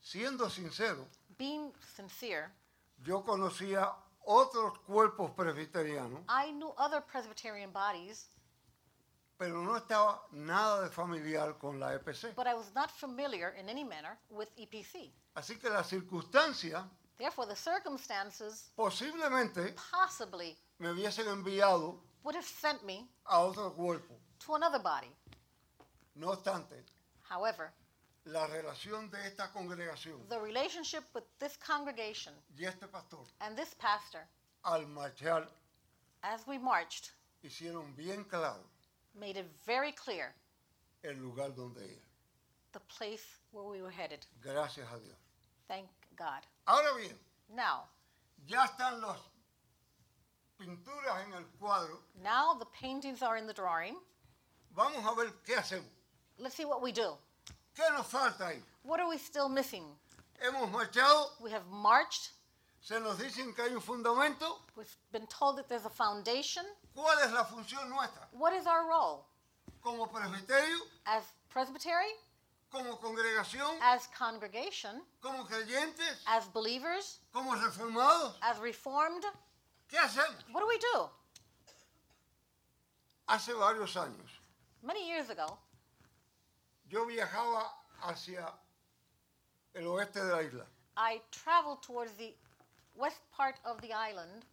Siendo 0.00 0.48
sincero, 0.48 1.06
Being 1.38 1.72
sincere, 1.96 2.50
yo 3.04 3.22
conocía 3.24 3.92
otros 4.24 4.78
cuerpos 4.86 5.30
presbiterianos, 5.32 6.20
I 6.28 6.52
knew 6.52 6.72
other 6.76 7.00
Presbyterian 7.00 7.72
bodies, 7.72 8.30
pero 9.36 9.62
no 9.62 9.76
estaba 9.76 10.22
nada 10.32 10.82
de 10.82 10.90
familiar 10.90 11.56
con 11.58 11.78
la 11.80 11.94
EPC. 11.94 12.34
but 12.36 12.46
I 12.46 12.54
was 12.54 12.72
not 12.74 12.90
familiar 12.90 13.54
in 13.58 13.68
any 13.68 13.84
manner 13.84 14.18
with 14.30 14.48
EPC. 14.56 15.10
Así 15.34 15.58
que 15.58 15.68
las 15.70 15.88
circunstancias 15.88 16.84
Therefore, 17.18 17.46
the 17.48 17.56
circumstances 17.56 18.70
posiblemente 18.76 19.74
possibly 19.90 20.56
me 20.78 20.90
hubiesen 20.90 21.26
enviado 21.26 22.00
would 22.28 22.34
have 22.34 22.44
sent 22.44 22.84
me 22.84 23.06
a 23.24 23.40
otro 23.40 23.70
cuerpo. 23.70 24.12
to 24.38 24.54
another 24.54 24.78
body. 24.78 25.10
No 26.14 26.32
obstante, 26.32 26.74
However, 27.26 27.72
la 28.26 28.46
relación 28.48 29.10
de 29.10 29.16
esta 29.26 29.48
congregación 29.50 30.28
the 30.28 30.38
relationship 30.38 31.04
with 31.14 31.24
this 31.38 31.56
congregation 31.56 32.34
y 32.58 32.66
este 32.66 32.86
pastor 32.92 33.20
and 33.40 33.56
this 33.56 33.72
pastor, 33.78 34.20
al 34.66 34.82
marchar 34.88 35.46
as 36.22 36.46
we 36.46 36.58
marched, 36.58 37.12
hicieron 37.42 37.96
bien 37.96 38.24
claro 38.24 38.60
made 39.14 39.38
it 39.38 39.46
very 39.64 39.92
clear 39.92 40.34
el 41.04 41.14
lugar 41.22 41.48
donde 41.56 41.80
the 42.72 42.80
place 42.80 43.24
where 43.52 43.64
we 43.64 43.80
were 43.80 43.90
headed. 43.90 44.26
Gracias 44.42 44.86
a 44.92 44.98
Dios. 44.98 45.16
Thank 45.66 45.88
God. 46.14 46.42
Ahora 46.66 46.92
bien, 46.98 47.16
Now, 47.48 47.84
ya 48.46 48.66
están 48.66 49.00
las 49.00 49.16
pinturas 50.58 51.24
en 51.24 51.32
el 51.34 51.44
cuadro. 51.60 51.98
now 52.22 52.54
the 52.58 52.66
paintings 52.66 53.22
are 53.22 53.36
in 53.36 53.46
the 53.46 53.52
drawing. 53.54 53.96
Vamos 54.74 55.04
a 55.04 55.14
ver 55.14 55.30
qué 55.46 55.56
hacemos. 55.56 55.86
Let's 56.38 56.54
see 56.56 56.64
what 56.64 56.82
we 56.82 56.92
do. 56.92 57.16
¿Qué 57.74 57.82
nos 57.96 58.06
falta 58.06 58.48
ahí? 58.48 58.60
What 58.82 59.00
are 59.00 59.08
we 59.08 59.18
still 59.18 59.48
missing? 59.48 59.84
Hemos 60.40 60.70
marchado, 60.70 61.30
We 61.40 61.50
have 61.50 61.66
marched. 61.70 62.30
se 62.80 62.98
nos 63.00 63.18
dicen 63.18 63.54
que 63.54 63.62
hay 63.64 63.74
un 63.74 63.80
fundamento. 63.80 64.58
We've 64.76 64.86
been 65.12 65.26
told 65.26 65.56
that 65.58 65.68
there's 65.68 65.84
a 65.84 65.90
foundation. 65.90 66.64
¿Cuál 66.96 67.18
es 67.24 67.32
la 67.32 67.44
función 67.44 67.88
nuestra? 67.90 68.26
What 68.32 68.52
is 68.52 68.66
our 68.66 68.86
role? 68.88 69.26
Como 69.82 70.06
presbiterio, 70.06 70.76
As 71.06 71.22
presbytery, 71.48 72.12
como 72.70 72.96
congregación, 72.96 73.78
as 73.80 74.06
congregation, 74.16 75.02
como 75.22 75.44
creyentes, 75.44 76.20
as 76.26 76.46
believers, 76.48 77.18
como 77.32 77.52
reformados. 77.54 78.34
as 78.42 78.58
reformed? 78.58 79.24
¿Qué 79.88 79.98
hacemos? 79.98 80.44
What 80.52 80.60
do 80.60 80.66
we 80.66 80.78
do? 80.78 81.10
Hace 83.26 83.52
varios 83.52 83.94
años 83.96 84.30
Many 84.82 85.06
years 85.08 85.28
ago, 85.30 85.58
yo 86.88 87.04
viajaba 87.06 87.70
hacia 88.02 88.46
el 89.74 89.86
oeste 89.86 90.20
de 90.24 90.32
la 90.32 90.42
isla 90.42 90.66
I 90.96 91.20
traveled 91.30 91.82
towards 91.82 92.12
the 92.16 92.34
west 92.96 93.20
part 93.30 93.56
of 93.64 93.80
the 93.80 93.92
island, 93.92 94.44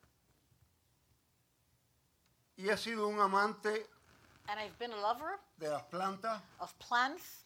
y 2.58 2.70
he 2.70 2.78
sido 2.78 3.08
un 3.08 3.20
amante 3.20 3.88
and 4.48 4.60
I've 4.60 4.78
been 4.78 4.92
a 4.92 5.02
lover 5.02 5.40
de 5.60 5.70
las 5.70 5.84
plantas 5.92 6.42
of 6.60 6.78
plants 6.80 7.46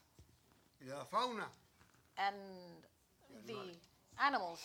y 0.82 0.86
de 0.88 0.96
la 0.96 1.06
fauna. 1.06 1.48
and 2.18 2.36
the 3.46 3.78
animals. 4.18 4.60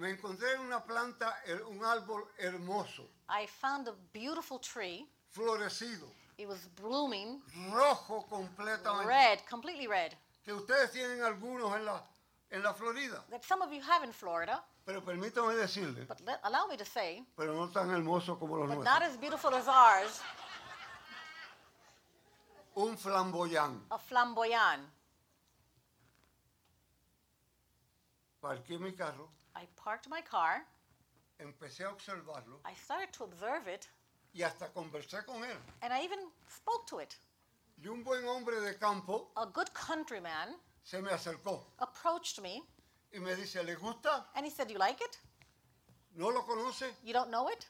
Me 0.00 0.08
encontré 0.08 0.54
en 0.54 0.60
una 0.60 0.82
planta, 0.82 1.36
un 1.68 1.84
árbol 1.84 2.24
hermoso, 2.38 3.06
I 3.28 3.46
found 3.46 3.86
a 3.86 3.92
beautiful 4.14 4.58
tree. 4.58 5.06
florecido, 5.28 6.08
It 6.38 6.48
was 6.48 6.66
blooming, 6.74 7.42
rojo 7.70 8.22
completamente. 8.26 9.06
red, 9.06 9.40
completely 9.46 9.86
red. 9.86 10.14
Que 10.42 10.54
ustedes 10.54 10.90
tienen 10.92 11.22
algunos 11.22 11.76
en 11.76 11.84
la, 11.84 12.02
en 12.50 12.62
la 12.62 12.72
Florida. 12.72 13.22
That 13.28 13.44
some 13.44 13.60
of 13.62 13.70
you 13.74 13.82
have 13.82 14.02
in 14.02 14.12
Florida, 14.14 14.64
Pero 14.86 15.02
permítame 15.04 15.54
decirles, 15.54 16.08
but 16.08 16.18
let, 16.22 16.40
allow 16.44 16.66
me 16.66 16.78
to 16.78 16.84
say, 16.86 17.22
pero 17.36 17.52
no 17.52 17.68
tan 17.68 17.90
hermoso 17.90 18.38
como 18.38 18.56
los 18.56 18.68
but 18.68 18.76
nuestros. 18.76 19.00
not 19.00 19.02
as 19.02 19.18
beautiful 19.18 19.54
as 19.54 19.68
ours, 19.68 20.22
Un 22.74 22.96
flamboyán. 22.96 23.82
a 23.90 23.98
flamboyant. 23.98 24.80
Parqué 28.40 28.78
mi 28.78 28.92
carro, 28.94 29.28
I 29.60 29.66
parked 29.76 30.08
my 30.08 30.22
car, 30.22 30.62
empecé 31.38 31.84
a 31.84 31.90
observarlo 31.90 32.60
I 32.64 32.72
started 32.82 33.12
to 33.12 33.24
observe 33.24 33.68
it, 33.68 33.88
y 34.34 34.42
hasta 34.42 34.68
conversé 34.68 35.24
con 35.26 35.42
él. 35.44 35.56
and 35.82 35.92
I 35.92 36.02
even 36.02 36.18
spoke 36.48 36.86
to 36.86 37.00
it. 37.00 37.16
Y 37.82 37.88
un 37.90 38.02
buen 38.02 38.24
hombre 38.24 38.58
de 38.60 38.74
campo 38.78 39.28
A 39.36 39.46
good 39.46 39.72
countryman 39.74 40.54
se 40.82 41.00
me 41.02 41.10
acercó 41.10 41.60
approached 41.78 42.40
me, 42.40 42.62
y 43.12 43.18
me 43.18 43.34
dice, 43.34 43.62
¿le 43.62 43.74
gusta? 43.74 44.24
and 44.34 44.46
he 44.46 44.50
said, 44.50 44.70
You 44.70 44.78
like 44.78 45.00
it? 45.02 45.18
¿No 46.16 46.28
lo 46.30 46.42
conoce? 46.42 46.86
You 47.04 47.12
don't 47.12 47.30
know 47.30 47.48
it? 47.48 47.66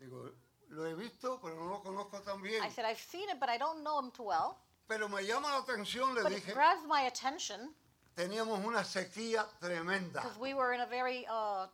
Digo, 0.00 0.30
lo 0.70 0.84
he 0.84 0.94
visto, 0.94 1.38
pero 1.42 1.54
no 1.56 1.66
lo 1.66 1.80
conozco 1.80 2.22
tan 2.24 2.40
bien. 2.42 2.62
I 2.62 2.70
said, 2.70 2.84
I've 2.86 2.98
seen 2.98 3.28
it, 3.28 3.38
but 3.38 3.48
I 3.50 3.58
don't 3.58 3.84
know 3.84 3.98
him 3.98 4.10
too 4.12 4.24
well. 4.24 4.58
Pero 4.88 5.08
me 5.08 5.22
llama 5.22 5.48
la 5.48 5.62
atención, 5.62 6.14
le 6.14 6.22
But 6.22 6.32
it 6.32 6.42
dije, 6.44 6.54
grabs 6.54 6.86
my 6.88 7.02
attention 7.02 7.74
teníamos 8.16 8.64
una 8.64 8.82
sequía 8.84 9.44
tremenda. 9.60 10.22
because 10.22 10.38
we 10.38 10.54
were 10.54 10.72
in 10.72 10.80
a 10.80 10.86
very 10.86 11.26
uh, 11.30 11.66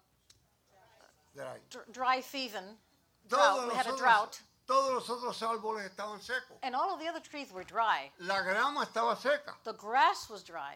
Dry. 1.34 1.56
dr- 1.70 1.92
dry 1.92 2.20
season. 2.20 2.64
Drought. 3.28 3.68
We 3.68 3.74
had 3.74 3.86
a 3.86 3.96
drought, 3.96 4.38
todos 4.66 5.08
los 5.08 5.08
otros 5.08 5.40
árboles 5.42 5.88
estaban 5.88 6.20
secos. 6.20 6.58
and 6.62 6.74
all 6.74 6.92
of 6.92 7.00
the 7.00 7.06
other 7.08 7.20
trees 7.20 7.52
were 7.52 7.64
dry. 7.64 8.10
La 8.18 8.42
grama 8.42 8.84
estaba 8.84 9.16
seca. 9.16 9.54
The 9.64 9.72
grass 9.74 10.28
was 10.28 10.42
dry. 10.42 10.74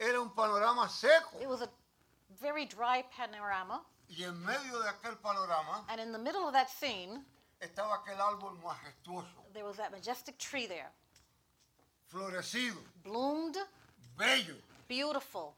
Era 0.00 0.20
un 0.20 0.30
panorama 0.30 0.88
seco. 0.90 1.38
It 1.40 1.48
was 1.48 1.62
a 1.62 1.68
very 2.40 2.64
dry 2.66 3.04
panorama, 3.16 3.82
Y 4.08 4.24
en 4.24 4.44
medio 4.44 4.82
de 4.82 4.88
aquel 4.88 5.16
panorama 5.22 5.84
and 5.88 6.00
in 6.00 6.10
the 6.10 6.18
middle 6.18 6.46
of 6.46 6.52
that 6.52 6.68
scene, 6.68 7.20
estaba 7.62 7.98
aquel 8.00 8.18
árbol 8.18 8.56
majestuoso, 8.62 9.24
there 9.54 9.64
was 9.64 9.76
that 9.76 9.92
majestic 9.92 10.36
tree 10.38 10.66
there, 10.66 10.90
florecido, 12.12 12.76
bloomed, 13.04 13.56
bello. 14.18 14.56
Beautiful. 14.90 15.54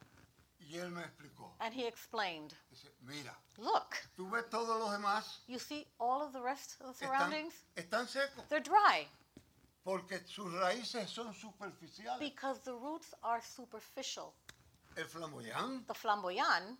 Y 0.60 0.76
él 0.78 0.90
me 0.90 1.02
explicó. 1.02 1.50
And 1.60 1.74
he 1.74 1.86
explained, 1.86 2.54
Dice, 2.70 2.88
mira, 3.02 3.34
Look, 3.58 3.96
tú 4.16 4.30
ves 4.30 4.44
todos 4.50 4.78
los 4.78 4.90
demás, 4.90 5.40
you 5.48 5.58
see 5.58 5.86
all 5.98 6.22
of 6.22 6.32
the 6.32 6.40
rest 6.40 6.76
of 6.80 6.96
the 6.98 7.04
surroundings? 7.06 7.54
están 7.76 8.06
secos, 8.06 8.46
They're 8.48 8.60
dry 8.62 9.08
porque 9.84 10.20
sus 10.26 10.46
raíces 10.52 11.08
son 11.10 11.34
superficiales. 11.34 12.20
because 12.20 12.60
the 12.60 12.72
roots 12.72 13.14
are 13.24 13.42
superficial. 13.42 14.34
El 14.96 15.04
flamboyán 15.04 15.84
The 15.86 15.94
flamboyant, 15.94 16.78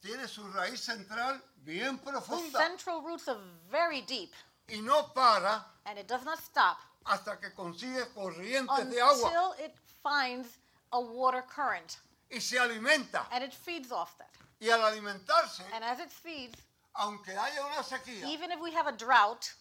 tiene 0.00 0.26
su 0.28 0.42
raíz 0.52 0.78
central 0.80 1.40
bien 1.64 1.98
the 1.98 2.50
central 2.56 3.02
roots 3.02 3.28
are 3.28 3.40
very 3.70 4.00
deep, 4.02 4.32
y 4.68 4.80
no 4.80 5.12
para 5.12 5.64
and 5.84 5.98
it 5.98 6.06
does 6.06 6.24
not 6.24 6.38
stop 6.38 6.78
hasta 7.04 7.38
que 7.38 7.50
consigue 7.54 8.06
corrientes 8.14 8.88
de 8.90 9.00
agua 9.00 9.26
until 9.28 9.64
it 9.64 9.74
finds 10.02 10.57
a 10.92 11.00
water 11.00 11.42
current, 11.42 11.98
y 12.30 12.38
se 12.38 12.56
alimenta. 12.58 13.26
and 13.32 13.42
it 13.44 13.52
feeds 13.52 13.90
off 13.92 14.16
that. 14.18 14.30
Y 14.60 14.68
al 14.70 14.80
alimentarse, 14.80 15.62
And 15.74 15.84
as 15.84 16.00
it 16.00 16.10
feeds, 16.10 16.56
aunque 16.94 17.30
haya 17.36 17.64
una 17.66 17.82
sequía, 17.82 18.24
even 18.26 18.50
if 18.50 18.60
we 18.60 18.72
have 18.72 18.86
a 18.88 18.92
drought, 18.92 19.52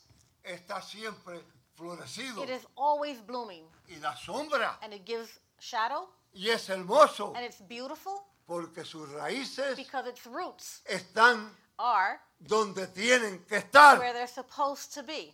está 0.43 0.81
siempre 0.81 1.39
florecido 1.77 2.41
it 2.43 2.49
is 2.49 2.65
always 2.75 3.19
blooming, 3.19 3.63
y 3.87 3.97
da 4.01 4.13
sombra 4.15 4.75
and 4.81 4.93
it 4.93 5.05
gives 5.05 5.29
shadow, 5.59 6.07
y 6.33 6.49
es 6.49 6.67
hermoso 6.67 7.33
and 7.35 7.45
it's 7.45 7.61
beautiful 7.61 8.23
porque 8.47 8.83
sus 8.85 9.07
raíces 9.09 9.75
because 9.75 10.07
its 10.07 10.25
roots 10.25 10.81
están 10.89 11.49
are 11.77 12.19
donde 12.39 12.87
tienen 12.87 13.45
que 13.47 13.57
estar. 13.57 13.99
where 13.99 14.13
they're 14.13 14.25
supposed 14.25 14.91
to 14.93 15.03
be. 15.03 15.31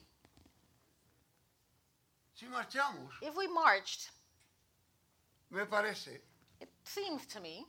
Si 2.35 2.45
marchamos, 2.47 3.11
If 3.21 3.35
we 3.37 3.47
marched, 3.47 4.09
me 5.53 5.65
parece 5.65 6.19
it 6.59 6.69
seems 6.83 7.25
to 7.25 7.39
me 7.39 7.65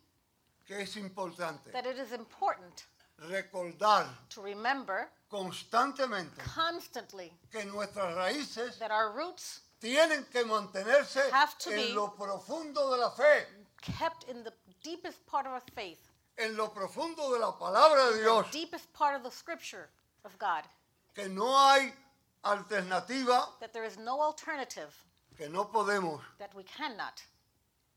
que 0.67 0.79
es 0.81 0.97
importante 0.97 1.71
that 1.73 1.87
it 1.87 1.99
is 1.99 2.13
important 2.13 2.85
recordar 3.29 4.07
to 4.29 4.43
remember 4.43 5.09
constantemente 5.31 6.39
constantly 6.45 7.33
que 7.53 7.65
nuestras 7.65 8.15
raíces 8.17 8.79
that 8.79 8.91
our 8.91 9.13
roots 9.13 9.61
tienen 9.81 10.25
que 10.33 10.45
mantenerse 10.45 11.21
Have 11.31 11.57
to 11.59 11.71
be- 11.71 11.91
en 11.91 11.95
lo 11.95 12.09
profundo 12.09 12.91
de 12.91 12.97
la 12.97 13.11
fe, 13.11 13.45
kept 13.83 14.25
in 14.31 14.43
the 14.43 14.53
deepest 14.83 15.25
part 15.27 15.47
of 15.47 15.53
our 15.53 15.63
faith, 15.75 16.09
en 16.39 16.57
lo 16.57 16.69
profundo 16.69 17.33
de 17.35 17.39
la 17.39 17.53
palabra 17.53 18.13
de 18.13 18.23
Dios, 18.23 18.47
deepest 18.51 18.91
part 18.95 19.15
of 19.15 19.23
the 19.23 19.31
scripture 19.31 19.91
of 20.25 20.39
God, 20.39 20.65
que 21.15 21.29
no 21.29 21.47
hay 21.53 21.93
alternativa, 22.45 23.49
that 23.61 23.73
there 23.75 23.85
is 23.85 23.99
no 23.99 24.21
alternative, 24.23 24.95
que 25.37 25.49
no 25.51 25.65
podemos 25.67 26.21
that 26.39 26.55
we 26.55 26.63
cannot 26.63 27.23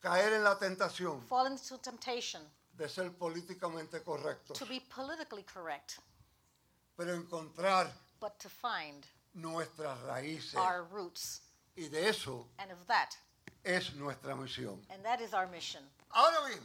caer 0.02 0.34
en 0.34 0.44
la 0.44 0.56
tentación 0.58 1.22
fall 1.28 1.48
into 1.48 1.78
temptation 1.80 2.42
de 2.78 2.88
ser 2.88 3.10
políticamente 3.12 4.04
correctos, 4.04 4.58
to 4.58 4.66
be 4.66 4.80
politically 4.90 5.44
correct, 5.44 6.00
pero 6.96 7.14
encontrar 7.16 7.92
but 8.20 8.38
to 8.40 8.50
find 8.50 9.06
nuestras 9.34 9.98
raíces. 10.08 10.56
our 10.56 10.84
roots. 10.92 11.42
Y 11.76 11.88
de 11.90 12.08
eso 12.10 12.48
And 12.58 12.72
of 12.72 12.88
that, 12.88 13.16
es 13.64 13.94
nuestra 13.96 14.36
misión. 14.36 14.80
and 14.90 15.04
that 15.04 15.22
is 15.22 15.34
our 15.34 15.48
mission. 15.48 15.84
Ahora 16.12 16.48
bien, 16.48 16.60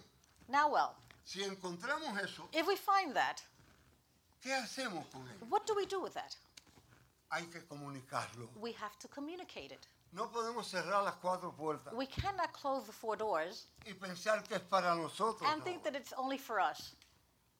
Now, 0.49 0.71
well, 0.71 0.95
si 1.25 1.43
encontramos 1.43 2.19
eso, 2.23 2.49
if 2.53 2.67
we 2.67 2.77
find 2.77 3.15
that, 3.15 3.43
¿qué 4.43 4.53
hacemos 4.55 5.05
con 5.13 5.23
ello? 5.29 5.47
what 5.51 5.67
do 5.67 5.75
we 5.75 5.87
do 5.87 6.01
with 6.01 6.15
that? 6.15 6.35
Hay 7.31 7.43
que 7.47 7.61
comunicarlo. 7.63 8.49
We 8.61 8.73
have 8.73 8.99
to 9.01 9.09
communicate 9.09 9.73
it. 9.73 9.87
No 10.13 10.31
podemos 10.31 10.67
cerrar 10.69 11.03
las 11.05 11.15
cuatro 11.17 11.53
puertas 11.57 11.93
We 11.95 12.07
cannot 12.07 12.53
close 12.53 12.85
the 12.87 12.93
four 12.93 13.17
doors 13.17 13.67
y 13.87 13.95
pensar 13.95 14.43
que 14.45 14.57
es 14.57 14.63
para 14.63 14.95
nosotros. 14.95 15.43
and 15.51 15.63
think 15.65 15.83
that 15.85 15.95
it's 15.95 16.13
only 16.19 16.37
for 16.39 16.61
us, 16.61 16.95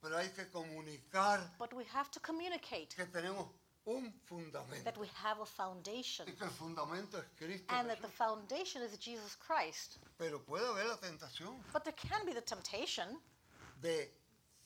Pero 0.03 0.17
hay 0.19 0.29
que 0.29 0.45
comunicar 0.51 1.41
but 1.59 1.73
we 1.73 1.85
have 1.85 2.11
to 2.11 2.21
communicate 2.21 2.95
que 2.95 3.07
tenemos 3.07 3.49
un 3.87 4.13
fundamento. 4.29 4.85
that 4.85 4.99
we 4.99 5.09
have 5.15 5.41
a 5.41 5.47
foundation 5.47 6.27
Y 6.29 6.33
que 6.33 6.45
el 6.45 6.51
fundamento 6.51 7.17
es 7.19 7.25
Cristo. 7.39 7.75
and 7.75 7.89
that 7.89 8.01
the 8.03 8.09
Jesús. 8.09 8.17
foundation 8.19 8.83
is 8.83 8.99
Jesus 8.99 9.35
Christ. 9.37 9.97
Pero 10.19 10.39
puede 10.41 10.67
haber 10.67 10.87
la 10.89 10.97
tentación 10.99 11.57
But 11.73 11.85
there 11.85 11.95
can 11.97 12.27
be 12.27 12.35
the 12.35 12.43
temptation 12.43 13.19
de 13.81 14.11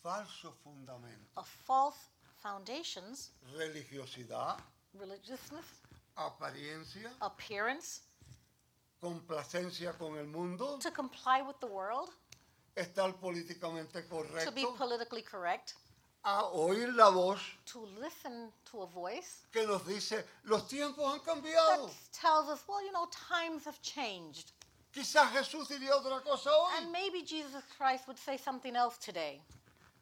falso 0.02 0.52
fundamento. 0.64 1.30
of 1.36 1.46
false 1.46 2.10
foundations, 2.42 3.30
Religiosidad, 3.56 4.58
religiousness, 4.92 5.64
apariencia, 6.16 7.10
appearance, 7.20 8.00
complacencia 9.00 9.92
con 9.98 10.16
el 10.16 10.26
mundo, 10.26 10.78
to 10.78 10.90
comply 10.90 11.42
with 11.42 11.58
the 11.60 11.66
world, 11.66 12.10
estar 12.76 13.12
políticamente 13.14 14.02
to 14.44 14.50
be 14.52 14.62
correcto, 14.62 14.76
politically 14.76 15.22
correct, 15.22 15.74
a 16.24 16.44
oír 16.54 16.92
la 16.94 17.10
voz 17.10 17.40
to 17.64 17.86
listen 18.00 18.50
to 18.64 18.82
a 18.82 18.86
voice 18.86 19.46
que 19.52 19.66
nos 19.66 19.86
dice, 19.86 20.24
los 20.44 20.66
tiempos 20.68 21.04
han 21.04 21.18
that 21.18 21.26
cambiado. 21.26 21.90
tells 22.12 22.48
us, 22.48 22.64
well, 22.66 22.82
you 22.84 22.92
know, 22.92 23.06
times 23.10 23.64
have 23.64 23.80
changed. 23.82 24.52
Quizás 24.92 25.30
Jesús 25.30 25.68
diría 25.68 25.94
otra 25.94 26.22
cosa 26.22 26.48
hoy. 26.50 26.72
And 26.78 26.90
maybe 26.90 27.22
Jesus 27.22 27.62
Christ 27.76 28.06
would 28.08 28.18
say 28.18 28.38
something 28.38 28.74
else 28.74 28.96
today. 28.96 29.42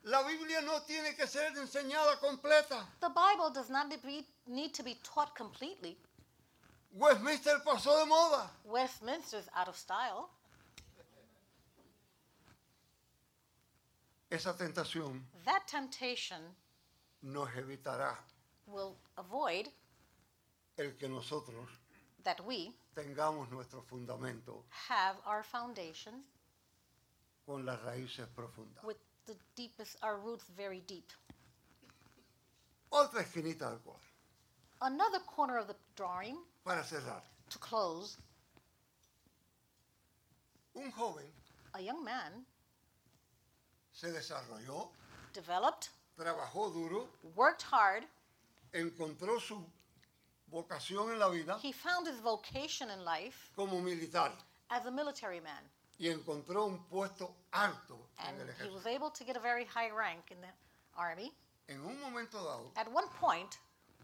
La 0.07 0.23
Biblia 0.23 0.61
no 0.61 0.83
tiene 0.83 1.15
que 1.17 1.27
ser 1.27 1.57
enseñada 1.57 2.21
completa. 2.21 2.87
The 3.01 3.09
Bible 3.09 3.51
does 3.51 3.71
not 3.71 3.87
need 4.47 4.75
to 4.75 4.83
be 4.83 4.99
taught 5.03 5.35
completely. 5.35 5.97
Westminster 6.93 7.59
pasó 7.65 7.99
de 8.01 8.07
moda. 8.07 8.51
Westminster's 8.65 9.49
out 9.55 9.67
of 9.69 9.77
style. 9.77 10.29
Esa 14.31 14.53
tentación 14.55 15.23
That 15.45 15.67
temptation 15.67 16.55
nos 17.23 17.49
evitará 17.57 18.15
will 18.67 18.97
avoid 19.17 19.69
el 20.77 20.93
que 20.99 21.09
nosotros 21.09 21.69
that 22.25 22.41
we 22.45 22.73
tengamos 22.95 23.51
nuestro 23.51 23.81
fundamento 23.83 24.65
have 24.89 25.17
our 25.27 25.43
foundation 25.43 26.25
con 27.47 27.65
las 27.65 27.81
raíces 27.83 28.27
profundas. 28.35 28.83
with 28.85 28.97
the 29.27 29.37
deepest, 29.57 29.97
our 30.03 30.19
roots 30.19 30.45
very 30.57 30.81
deep. 30.87 31.11
Otra 32.93 33.21
esquinita 33.23 33.71
del 33.71 33.79
cuadro, 33.85 34.01
Another 34.83 35.19
corner 35.21 35.57
of 35.59 35.67
the 35.67 35.77
drawing 35.97 36.37
para 36.65 36.83
cerrar. 36.83 37.23
to 37.51 37.59
close, 37.59 38.17
Un 40.77 40.91
joven 40.91 41.25
a 41.75 41.81
young 41.81 42.05
man 42.05 42.45
se 43.93 44.09
desarrolló, 44.09 44.89
developed, 45.33 45.89
trabajó 46.19 46.73
duro, 46.73 47.09
worked 47.35 47.63
hard. 47.63 48.05
encontró 48.73 49.41
su 49.41 49.65
vocación 50.53 51.13
en 51.13 51.19
la 51.19 51.29
vida 51.31 51.59
He 51.63 51.73
found 51.73 52.07
his 52.07 52.21
vocation 52.21 52.91
in 52.91 53.05
life 53.05 53.51
como 53.57 53.81
militar 53.81 54.33
as 54.71 54.87
a 54.87 54.91
military 54.91 55.41
man. 55.41 55.63
Y 55.99 56.09
encontró 56.09 56.65
un 56.67 56.85
puesto 56.87 57.35
alto 57.53 58.09
And 58.19 58.41
en 58.41 58.49
el 58.49 58.55
he 58.55 58.69
was 58.71 58.85
ejército. 58.85 58.97
able 58.97 59.11
to 59.11 59.25
get 59.25 59.37
a 59.37 59.41
very 59.41 59.65
high 59.65 59.91
rank 59.91 60.31
in 60.31 60.41
the 60.41 60.49
army. 60.97 61.33
En 61.69 61.81
un 61.81 61.99
momento 62.01 62.39
dado 62.43 62.71
At 62.77 62.89
one 62.93 63.07
point, 63.21 63.59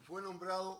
fue 0.06 0.22
nombrado 0.22 0.78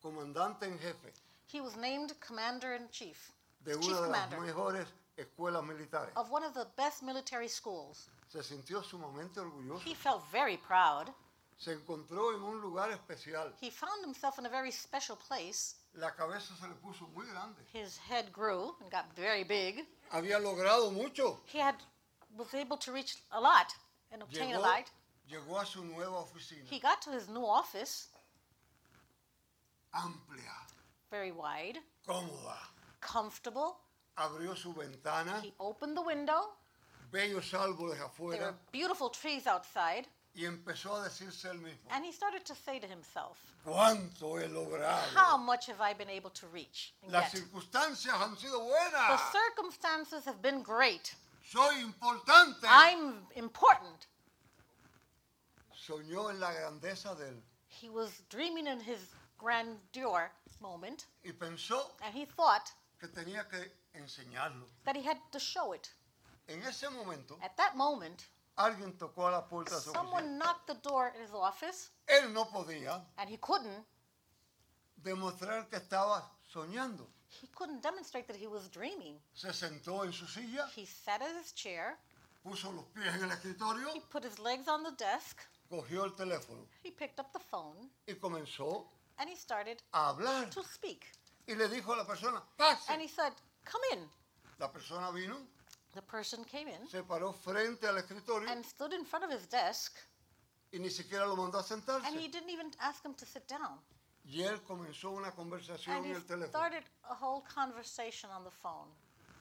comandante 0.00 0.66
en 0.66 0.78
jefe 0.78 1.12
he 1.52 1.60
was 1.60 1.76
named 1.76 2.12
commander 2.20 2.74
in 2.74 2.88
chief, 2.90 3.32
de 3.64 3.72
chief 3.78 3.84
una 3.90 4.00
de 4.02 4.08
las 4.08 4.26
commander 4.28 4.40
mejores 4.40 4.86
escuelas 5.16 5.64
militares. 5.64 6.12
of 6.16 6.30
one 6.30 6.44
of 6.44 6.54
the 6.54 6.66
best 6.76 7.02
military 7.02 7.48
schools. 7.48 8.08
Se 8.28 8.42
sintió 8.42 8.82
sumamente 8.82 9.38
orgulloso. 9.40 9.80
He 9.84 9.94
felt 9.94 10.22
very 10.32 10.56
proud. 10.56 11.12
Se 11.58 11.72
encontró 11.72 12.34
en 12.34 12.42
un 12.42 12.60
lugar 12.60 12.90
especial. 12.90 13.52
He 13.60 13.70
found 13.70 14.04
himself 14.04 14.38
in 14.38 14.46
a 14.46 14.48
very 14.50 14.70
special 14.70 15.16
place. 15.16 15.76
La 15.94 16.10
cabeza 16.10 16.54
se 16.60 16.66
le 16.68 16.74
puso 16.74 17.06
muy 17.14 17.26
grande. 17.26 17.56
His 17.72 17.96
head 17.98 18.30
grew 18.32 18.74
and 18.80 18.90
got 18.90 19.06
very 19.16 19.42
big. 19.44 19.86
Había 20.12 20.38
logrado 20.38 20.90
mucho. 20.92 21.40
He 21.46 21.58
had 21.58 21.76
was 22.36 22.52
able 22.54 22.76
to 22.76 22.92
reach 22.92 23.16
a 23.32 23.40
lot 23.40 23.72
and 24.12 24.22
obtain 24.22 24.52
a 24.54 24.58
Llegó, 24.58 24.62
lot. 24.62 24.90
llegó 25.30 25.58
a 25.60 25.64
su 25.64 25.82
nueva 25.84 26.18
oficina, 26.20 26.68
He 26.68 26.78
got 26.78 27.00
to 27.02 27.10
his 27.10 27.28
new 27.28 27.44
office, 27.46 28.08
amplia, 29.94 30.52
very 31.10 31.32
wide, 31.32 31.78
cómoda. 32.06 32.58
comfortable. 33.00 33.78
Abrió 34.18 34.54
su 34.56 34.72
ventana, 34.74 35.40
He 35.42 35.54
opened 35.58 35.96
the 35.96 36.02
window. 36.02 36.52
bellos 37.10 37.52
árboles 37.54 37.96
There 37.96 38.04
afuera 38.06 38.38
were 38.50 38.54
beautiful 38.72 39.08
trees 39.10 39.46
outside. 39.46 40.06
Y 40.36 40.44
empezó 40.44 40.94
a 40.96 41.04
decirse 41.04 41.48
él 41.50 41.58
mismo, 41.60 41.88
And 41.90 42.04
he 42.04 42.12
started 42.12 42.44
to 42.44 42.54
say 42.54 42.78
to 42.78 42.86
himself, 42.86 43.38
¿cuánto 43.64 44.38
he 44.38 44.44
How 44.46 44.52
logrado? 44.52 45.38
much 45.38 45.66
have 45.66 45.80
I 45.80 45.94
been 45.94 46.10
able 46.10 46.30
to 46.30 46.46
reach? 46.48 46.92
and 47.02 47.10
Las 47.12 47.32
get? 47.32 47.42
circunstancias 47.42 48.14
han 48.14 48.36
sido 48.36 48.58
The 48.58 48.64
buenas. 48.64 49.32
circumstances 49.32 50.24
have 50.26 50.42
been 50.42 50.62
great. 50.62 51.14
Soy 51.42 51.80
importante. 51.80 52.66
I'm 52.68 53.26
important. 53.34 54.06
Soñó 55.74 56.30
en 56.30 56.38
la 56.40 56.52
grandeza 56.52 57.14
de 57.16 57.28
él 57.28 57.42
He 57.68 57.88
was 57.88 58.10
dreaming 58.28 58.66
in 58.66 58.80
his 58.80 59.14
grandeur 59.38 60.30
moment, 60.60 61.06
y 61.24 61.32
pensó 61.32 61.92
and 62.02 62.14
he 62.14 62.24
thought 62.26 62.72
que 63.00 63.08
tenía 63.08 63.48
que 63.48 63.70
enseñarlo. 63.94 64.66
that 64.84 64.96
he 64.96 65.02
had 65.02 65.18
to 65.32 65.38
show 65.38 65.72
it. 65.72 65.90
En 66.48 66.62
ese 66.62 66.88
momento, 66.90 67.38
At 67.42 67.56
that 67.56 67.74
moment, 67.76 68.26
alguien 68.56 68.96
tocó 68.96 69.26
a 69.28 69.30
la 69.32 69.46
puerta 69.46 69.74
de 69.76 69.80
su 69.80 69.90
oficina. 69.90 70.02
someone 70.02 70.38
knocked 70.38 70.66
the 70.66 70.74
door 70.88 71.12
in 71.14 71.22
his 71.22 71.30
office, 71.32 71.90
Él 72.06 72.32
no 72.32 72.44
podía 72.46 73.04
and 73.18 73.28
he 73.30 73.38
couldn't. 73.38 73.84
demostrar 74.96 75.68
que 75.68 75.76
estaba 75.78 76.30
soñando. 76.52 77.06
He 77.28 77.48
couldn't 77.54 77.82
demonstrate 77.82 78.26
that 78.28 78.36
he 78.36 78.46
was 78.46 78.68
dreaming. 78.70 79.18
Se 79.34 79.52
sentó 79.52 80.04
en 80.04 80.12
su 80.12 80.26
silla, 80.26 80.66
He 80.74 80.86
sat 80.86 81.20
at 81.22 81.28
his 81.36 81.52
chair. 81.52 81.98
puso 82.42 82.70
los 82.72 82.84
pies 82.94 83.14
en 83.14 83.24
el 83.24 83.30
escritorio, 83.32 83.88
He 83.94 84.00
put 84.00 84.24
his 84.24 84.38
legs 84.38 84.68
on 84.68 84.82
the 84.82 84.92
desk. 84.92 85.38
cogió 85.68 86.04
el 86.04 86.12
teléfono 86.14 86.66
He 86.82 86.90
picked 86.92 87.18
up 87.20 87.32
the 87.32 87.40
phone, 87.40 87.90
y 88.06 88.14
comenzó 88.14 88.86
and 89.18 89.28
he 89.28 89.36
started 89.36 89.82
a 89.92 90.10
hablar. 90.10 90.48
to 90.50 90.62
speak. 90.62 91.04
Y 91.46 91.54
le 91.54 91.68
dijo 91.68 91.92
a 91.92 91.96
la 91.96 92.04
persona, 92.04 92.42
And 92.58 93.00
he 93.00 93.06
pase. 93.08 93.14
said, 93.14 93.32
Come 93.64 93.82
in. 93.92 94.08
La 94.58 94.68
persona 94.70 95.10
vino, 95.10 95.36
The 95.96 96.02
person 96.02 96.44
came 96.44 96.68
in 96.68 96.86
se 96.90 97.02
paró 97.02 97.32
frente 97.32 97.86
al 97.86 97.96
escritorio 97.96 98.50
and 98.50 98.62
stood 98.62 98.92
in 98.92 99.06
front 99.06 99.24
of 99.24 99.30
his 99.30 99.46
desk, 99.46 99.96
y 100.70 100.78
ni 100.78 100.90
siquiera 100.90 101.26
lo 101.26 101.36
mandó 101.36 101.58
a 101.58 102.06
and 102.06 102.20
he 102.20 102.28
didn't 102.28 102.50
even 102.50 102.70
ask 102.80 103.02
him 103.02 103.14
to 103.14 103.24
sit 103.24 103.48
down. 103.48 103.78
Y 104.26 104.42
él 104.42 104.60
comenzó 104.62 105.12
una 105.12 105.30
conversación 105.30 105.96
And 105.96 106.04
en 106.04 106.10
he 106.12 106.14
el 106.16 106.22
teléfono 106.26 106.48
started 106.48 106.84
a 107.08 107.14
whole 107.14 107.42
conversation 107.48 108.30
on 108.30 108.44
the 108.44 108.50
phone 108.50 108.90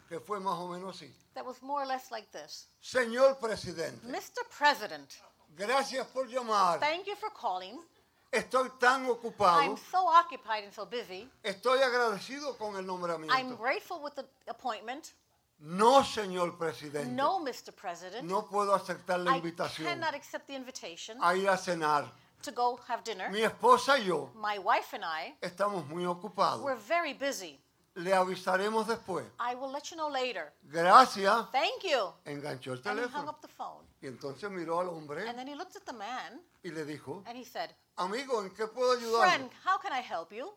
que 0.08 0.22
fue 0.22 0.39
más 0.39 0.58
o 0.58 0.70
menos 0.70 0.96
así. 0.96 1.12
that 1.34 1.46
was 1.46 1.62
more 1.62 1.84
or 1.84 1.86
less 1.86 2.10
like 2.10 2.32
this 2.32 2.70
Señor 2.82 3.38
presidente, 3.38 4.08
Mr. 4.08 4.48
President, 4.50 5.13
gracias 5.58 6.08
por 6.08 6.26
llamar. 6.28 6.80
thank 6.80 7.06
you 7.06 7.18
for 7.18 7.32
calling. 7.32 7.78
Estoy 8.32 8.70
tan 8.80 9.06
ocupado. 9.08 9.62
I'm 9.62 9.78
so 9.91 10.08
occupied 10.08 10.63
and 10.63 10.74
so 10.74 10.86
busy. 10.86 11.30
Estoy 11.44 11.82
agradecido 11.82 12.58
con 12.58 12.76
el 12.78 13.30
I'm 13.30 13.56
grateful 13.56 14.02
with 14.02 14.15
the 14.15 14.26
appointment. 14.48 15.13
No, 15.60 16.04
señor 16.04 16.58
presidente. 16.58 17.12
No, 17.12 17.39
Mr. 17.39 17.74
President. 17.74 18.24
No 18.24 18.46
puedo 18.46 18.74
aceptar 18.76 19.20
la 19.20 19.32
I 19.36 19.39
invitación 19.39 19.86
cannot 19.88 20.13
accept 20.13 20.48
the 20.48 20.54
invitation 20.56 21.18
a 21.22 21.36
ir 21.36 21.48
a 21.50 21.58
cenar. 21.58 22.12
to 22.44 22.52
go 22.52 22.78
have 22.88 23.04
dinner. 23.04 23.30
Mi 23.32 23.41
esposa 23.41 23.98
y 23.98 24.06
yo 24.06 24.30
My 24.36 24.58
wife 24.60 24.94
and 24.94 25.04
I, 25.06 25.36
estamos 25.41 25.88
muy 25.88 26.06
ocupados. 26.06 26.62
we're 26.62 26.76
very 26.88 27.13
busy. 27.13 27.60
Le 27.96 28.12
avisaremos 28.13 28.86
después. 28.88 29.26
I 29.39 29.56
will 29.56 29.72
let 29.72 29.89
you 29.89 29.96
know 29.96 30.10
later. 30.10 30.52
Gracias. 30.70 31.50
Thank 31.54 31.84
you. 31.84 32.12
Enganchó 32.26 32.74
el 32.74 32.82
And 32.86 33.00
he 33.00 33.06
hung 33.06 33.26
teléfono. 33.26 33.30
up 33.30 33.41
the 33.41 33.48
phone. 33.48 33.86
Y 34.02 34.08
entonces 34.08 34.50
miró 34.52 34.82
al 34.82 34.89
hombre 34.89 35.28
And 35.28 35.38
then 35.39 35.48
he 35.48 35.56
looked 35.56 35.78
at 35.78 35.86
the 35.86 35.94
man 35.94 36.41
y 36.63 36.72
le 36.72 36.84
dijo, 36.84 37.24
and 37.26 37.38
he 37.38 37.46
said, 37.46 37.70
amigo, 37.98 38.41
¿en 38.44 38.50
qué 38.50 38.68
puedo 38.68 38.91
ayudarle? 38.98 39.32
Friend, 39.38 39.50
how 39.65 39.78
can 39.78 39.94
I 39.94 40.02
help 40.02 40.32
you? 40.34 40.54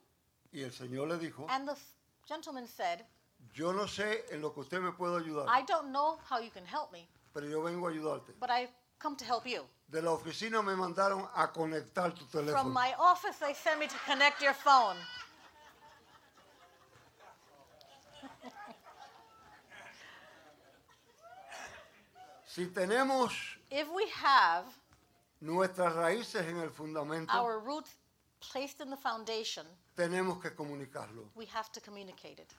Y 0.52 0.62
el 0.64 0.72
señor 0.72 1.06
le 1.08 1.16
dijo, 1.18 1.46
And 1.48 1.66
the 1.68 1.72
f- 1.74 1.94
gentleman 2.26 2.66
said, 2.66 3.04
yo 3.54 3.72
no 3.72 3.86
sé 3.86 4.24
en 4.30 4.40
lo 4.40 4.52
que 4.52 4.60
usted 4.60 4.80
me 4.80 4.92
puede 4.92 5.18
ayudar, 5.22 5.46
I 5.48 5.62
don't 5.64 5.90
know 5.90 6.18
how 6.28 6.38
you 6.40 6.50
can 6.50 6.64
help 6.66 6.92
me, 6.92 7.08
pero 7.32 7.46
yo 7.46 7.62
vengo 7.62 7.86
a 7.86 7.90
ayudarte. 7.90 8.32
but 8.40 8.50
I 8.50 8.68
come 8.98 9.16
to 9.16 9.24
help 9.24 9.46
you. 9.46 9.64
De 9.88 10.02
la 10.02 10.10
oficina 10.12 10.62
me 10.62 10.74
mandaron 10.74 11.28
a 11.34 11.50
conectar 11.52 12.14
tu 12.14 12.24
From 12.26 12.46
teléfono. 12.46 12.72
my 12.72 12.94
office, 12.98 13.36
they 13.38 13.54
sent 13.54 13.78
me 13.80 13.86
to 13.86 13.96
connect 14.06 14.42
your 14.42 14.54
phone. 14.54 14.96
Si 22.46 22.66
tenemos 22.66 23.32
If 23.70 23.88
we 23.94 24.08
have 24.22 24.64
nuestras 25.40 25.94
raíces 25.94 26.46
en 26.46 26.58
el 26.58 26.70
fundamento, 26.70 27.32
our 27.32 27.60
roots 27.60 27.96
placed 28.40 28.80
in 28.80 28.90
the 28.90 28.96
foundation, 28.96 29.66
tenemos 29.96 30.40
que 30.40 30.50
comunicarlo. 30.54 31.30
we 31.34 31.46
have 31.46 31.70
to 31.72 31.80
communicate 31.80 32.38
it. 32.40 32.52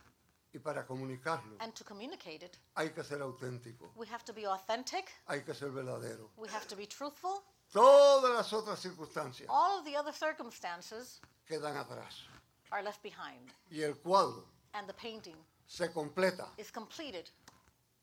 Y 0.54 0.60
para 0.60 0.86
comunicarlo 0.86 1.58
And 1.60 1.74
to 1.76 1.84
communicate 1.84 2.44
it, 2.44 2.58
hay 2.76 2.90
que 2.90 3.04
ser 3.04 3.22
auténtico, 3.22 3.92
we 3.96 4.08
have 4.08 4.24
to 4.26 4.34
be 4.34 4.46
authentic, 4.48 5.12
hay 5.28 5.42
que 5.44 5.54
ser 5.54 5.70
verdadero. 5.72 6.30
we 6.38 6.48
have 6.50 6.68
to 6.68 6.76
be 6.76 6.88
truthful. 6.88 7.44
Todas 7.72 8.32
las 8.34 8.52
otras 8.54 8.80
circunstancias 8.80 9.48
All 9.50 9.80
of 9.80 9.86
the 9.86 9.96
other 9.96 10.12
circumstances 10.14 11.22
quedan 11.48 11.78
atrás. 11.78 12.24
are 12.72 12.82
left 12.84 13.02
behind. 13.04 13.54
Y 13.72 13.82
el 13.84 13.94
cuadro 13.96 14.44
And 14.74 14.88
the 14.88 14.94
painting 14.94 15.36
se 15.68 15.88
completa 15.90 16.48
is 16.58 16.72
completed 16.72 17.30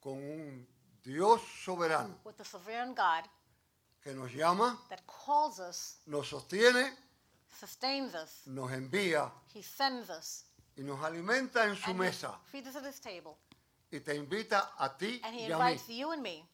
con 0.00 0.14
un 0.14 0.66
Dios 1.02 1.40
soberano 1.64 2.14
with 2.24 2.36
the 2.36 2.44
sovereign 2.44 2.94
God 2.94 3.24
que 4.04 4.12
nos 4.14 4.30
llama, 4.32 4.78
that 4.88 5.02
calls 5.08 5.58
us, 5.58 5.96
nos 6.06 6.28
sostiene, 6.30 6.92
sustains 7.60 8.14
us, 8.14 8.42
nos 8.46 8.70
envía 8.70 9.32
He 9.52 9.62
sends 9.62 10.10
us, 10.10 10.44
y 10.76 10.82
nos 10.82 11.02
alimenta 11.02 11.64
en 11.64 11.76
su 11.76 11.90
and 11.90 12.00
he 12.00 12.04
mesa 12.06 12.38
feeds 12.44 12.68
us 12.68 12.76
at 12.76 12.84
His 12.84 13.00
table. 13.00 13.36
y 13.90 14.00
te 14.00 14.14
invita 14.14 14.72
a 14.78 14.96
ti 14.96 15.20
And 15.24 15.34
He 15.34 15.48
y 15.48 15.52
a 15.52 15.56
mí 15.58 15.62
invites 15.72 15.88
you 15.88 16.10
and 16.12 16.22
me 16.22 16.44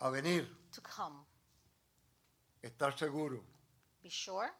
a 0.00 0.10
venir, 0.10 0.48
to 0.72 0.80
come, 0.80 1.24
estar 2.62 2.96
seguro 2.98 3.42
be 4.02 4.08
sure 4.10 4.50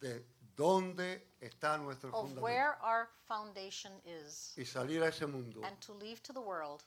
de 0.00 0.24
dónde 0.56 1.20
está 1.40 1.78
nuestro 1.78 2.10
of 2.10 2.14
fundamento 2.14 2.42
where 2.42 2.76
our 2.82 3.08
foundation 3.26 3.92
is 4.04 4.54
y 4.56 4.64
salir 4.64 5.02
a 5.02 5.08
ese 5.08 5.26
mundo 5.26 5.60
and 5.64 5.78
to 5.80 5.92
leave 5.94 6.20
to 6.22 6.32
the 6.32 6.40
world 6.40 6.82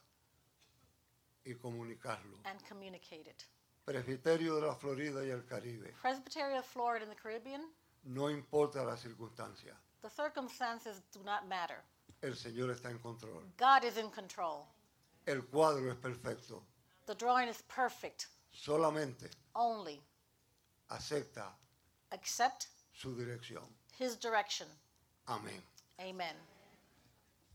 y 1.44 1.54
comunicarlo. 1.54 2.38
and 2.44 2.60
communicate 2.68 3.26
it. 3.28 3.44
Presbiterio 3.84 4.54
de 4.60 4.66
la 4.68 4.74
Florida 4.76 5.24
y 5.24 5.30
el 5.30 5.44
Caribe, 5.44 5.92
Presbytery 6.00 6.56
of 6.56 6.64
Florida 6.64 7.04
in 7.04 7.10
the 7.10 7.16
Caribbean, 7.16 7.68
no 8.04 8.28
importa 8.30 8.84
la 8.84 8.96
circunstancia, 8.96 9.76
the 10.02 10.10
circumstances 10.10 11.00
do 11.12 11.20
not 11.24 11.48
matter. 11.48 11.82
el 12.22 12.32
Señor 12.36 12.70
está 12.70 12.90
en 12.90 12.98
control. 12.98 13.42
God 13.56 13.84
is 13.84 13.96
in 13.96 14.10
control. 14.10 14.66
El 15.26 15.42
cuadro 15.42 15.90
es 15.90 15.96
perfecto, 15.96 16.62
The 17.06 17.14
drawing 17.14 17.48
is 17.48 17.62
perfect. 17.68 18.26
solamente 18.52 19.28
Only 19.54 20.00
acepta 20.90 21.46
accept 22.12 22.66
su 22.92 23.14
dirección. 23.14 23.62
His 23.98 24.16
direction. 24.16 24.66
Amén. 25.28 25.62
Amen. 26.00 26.34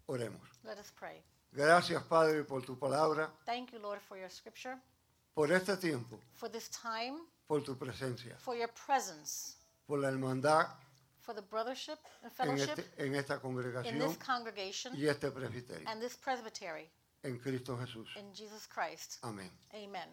Oremos. 0.08 0.48
Let 0.64 0.78
us 0.80 0.92
pray. 0.92 1.22
Gracias, 1.54 2.02
Padre, 2.04 2.44
por 2.44 2.62
tu 2.62 2.76
palabra, 2.78 3.30
Thank 3.46 3.72
you, 3.74 3.80
Lord, 3.80 4.00
for 4.02 4.18
your 4.18 4.30
scripture, 4.30 4.78
por 5.36 5.48
este 5.52 5.76
tiempo, 5.80 6.20
for 6.36 6.50
this 6.50 6.70
time, 6.70 7.20
por 7.48 7.62
tu 7.62 7.76
presencia, 7.76 8.36
for 8.38 8.56
your 8.56 8.70
presence, 8.70 9.56
por 9.88 10.00
la 10.00 10.10
hermandad 10.10 10.68
for 11.28 11.34
the 11.36 11.42
brothership 11.42 12.00
and 12.24 12.32
en, 12.32 12.32
fellowship 12.32 12.80
este- 12.80 13.04
en 13.06 13.16
esta 13.16 13.34
in 13.36 13.40
congregación 13.42 14.00
this 14.00 14.18
congregation 14.18 14.96
y 14.96 15.08
este 15.08 15.30
presbiterio. 15.30 15.86
and 15.90 16.02
this 16.02 16.16
presbytery 16.16 16.90
En 17.24 17.38
Cristo 17.38 17.76
Jesús. 17.78 18.08
in 18.16 18.34
Jesus 18.34 18.66
Christ. 18.68 19.20
Amén. 19.24 19.52
Amen. 19.74 20.08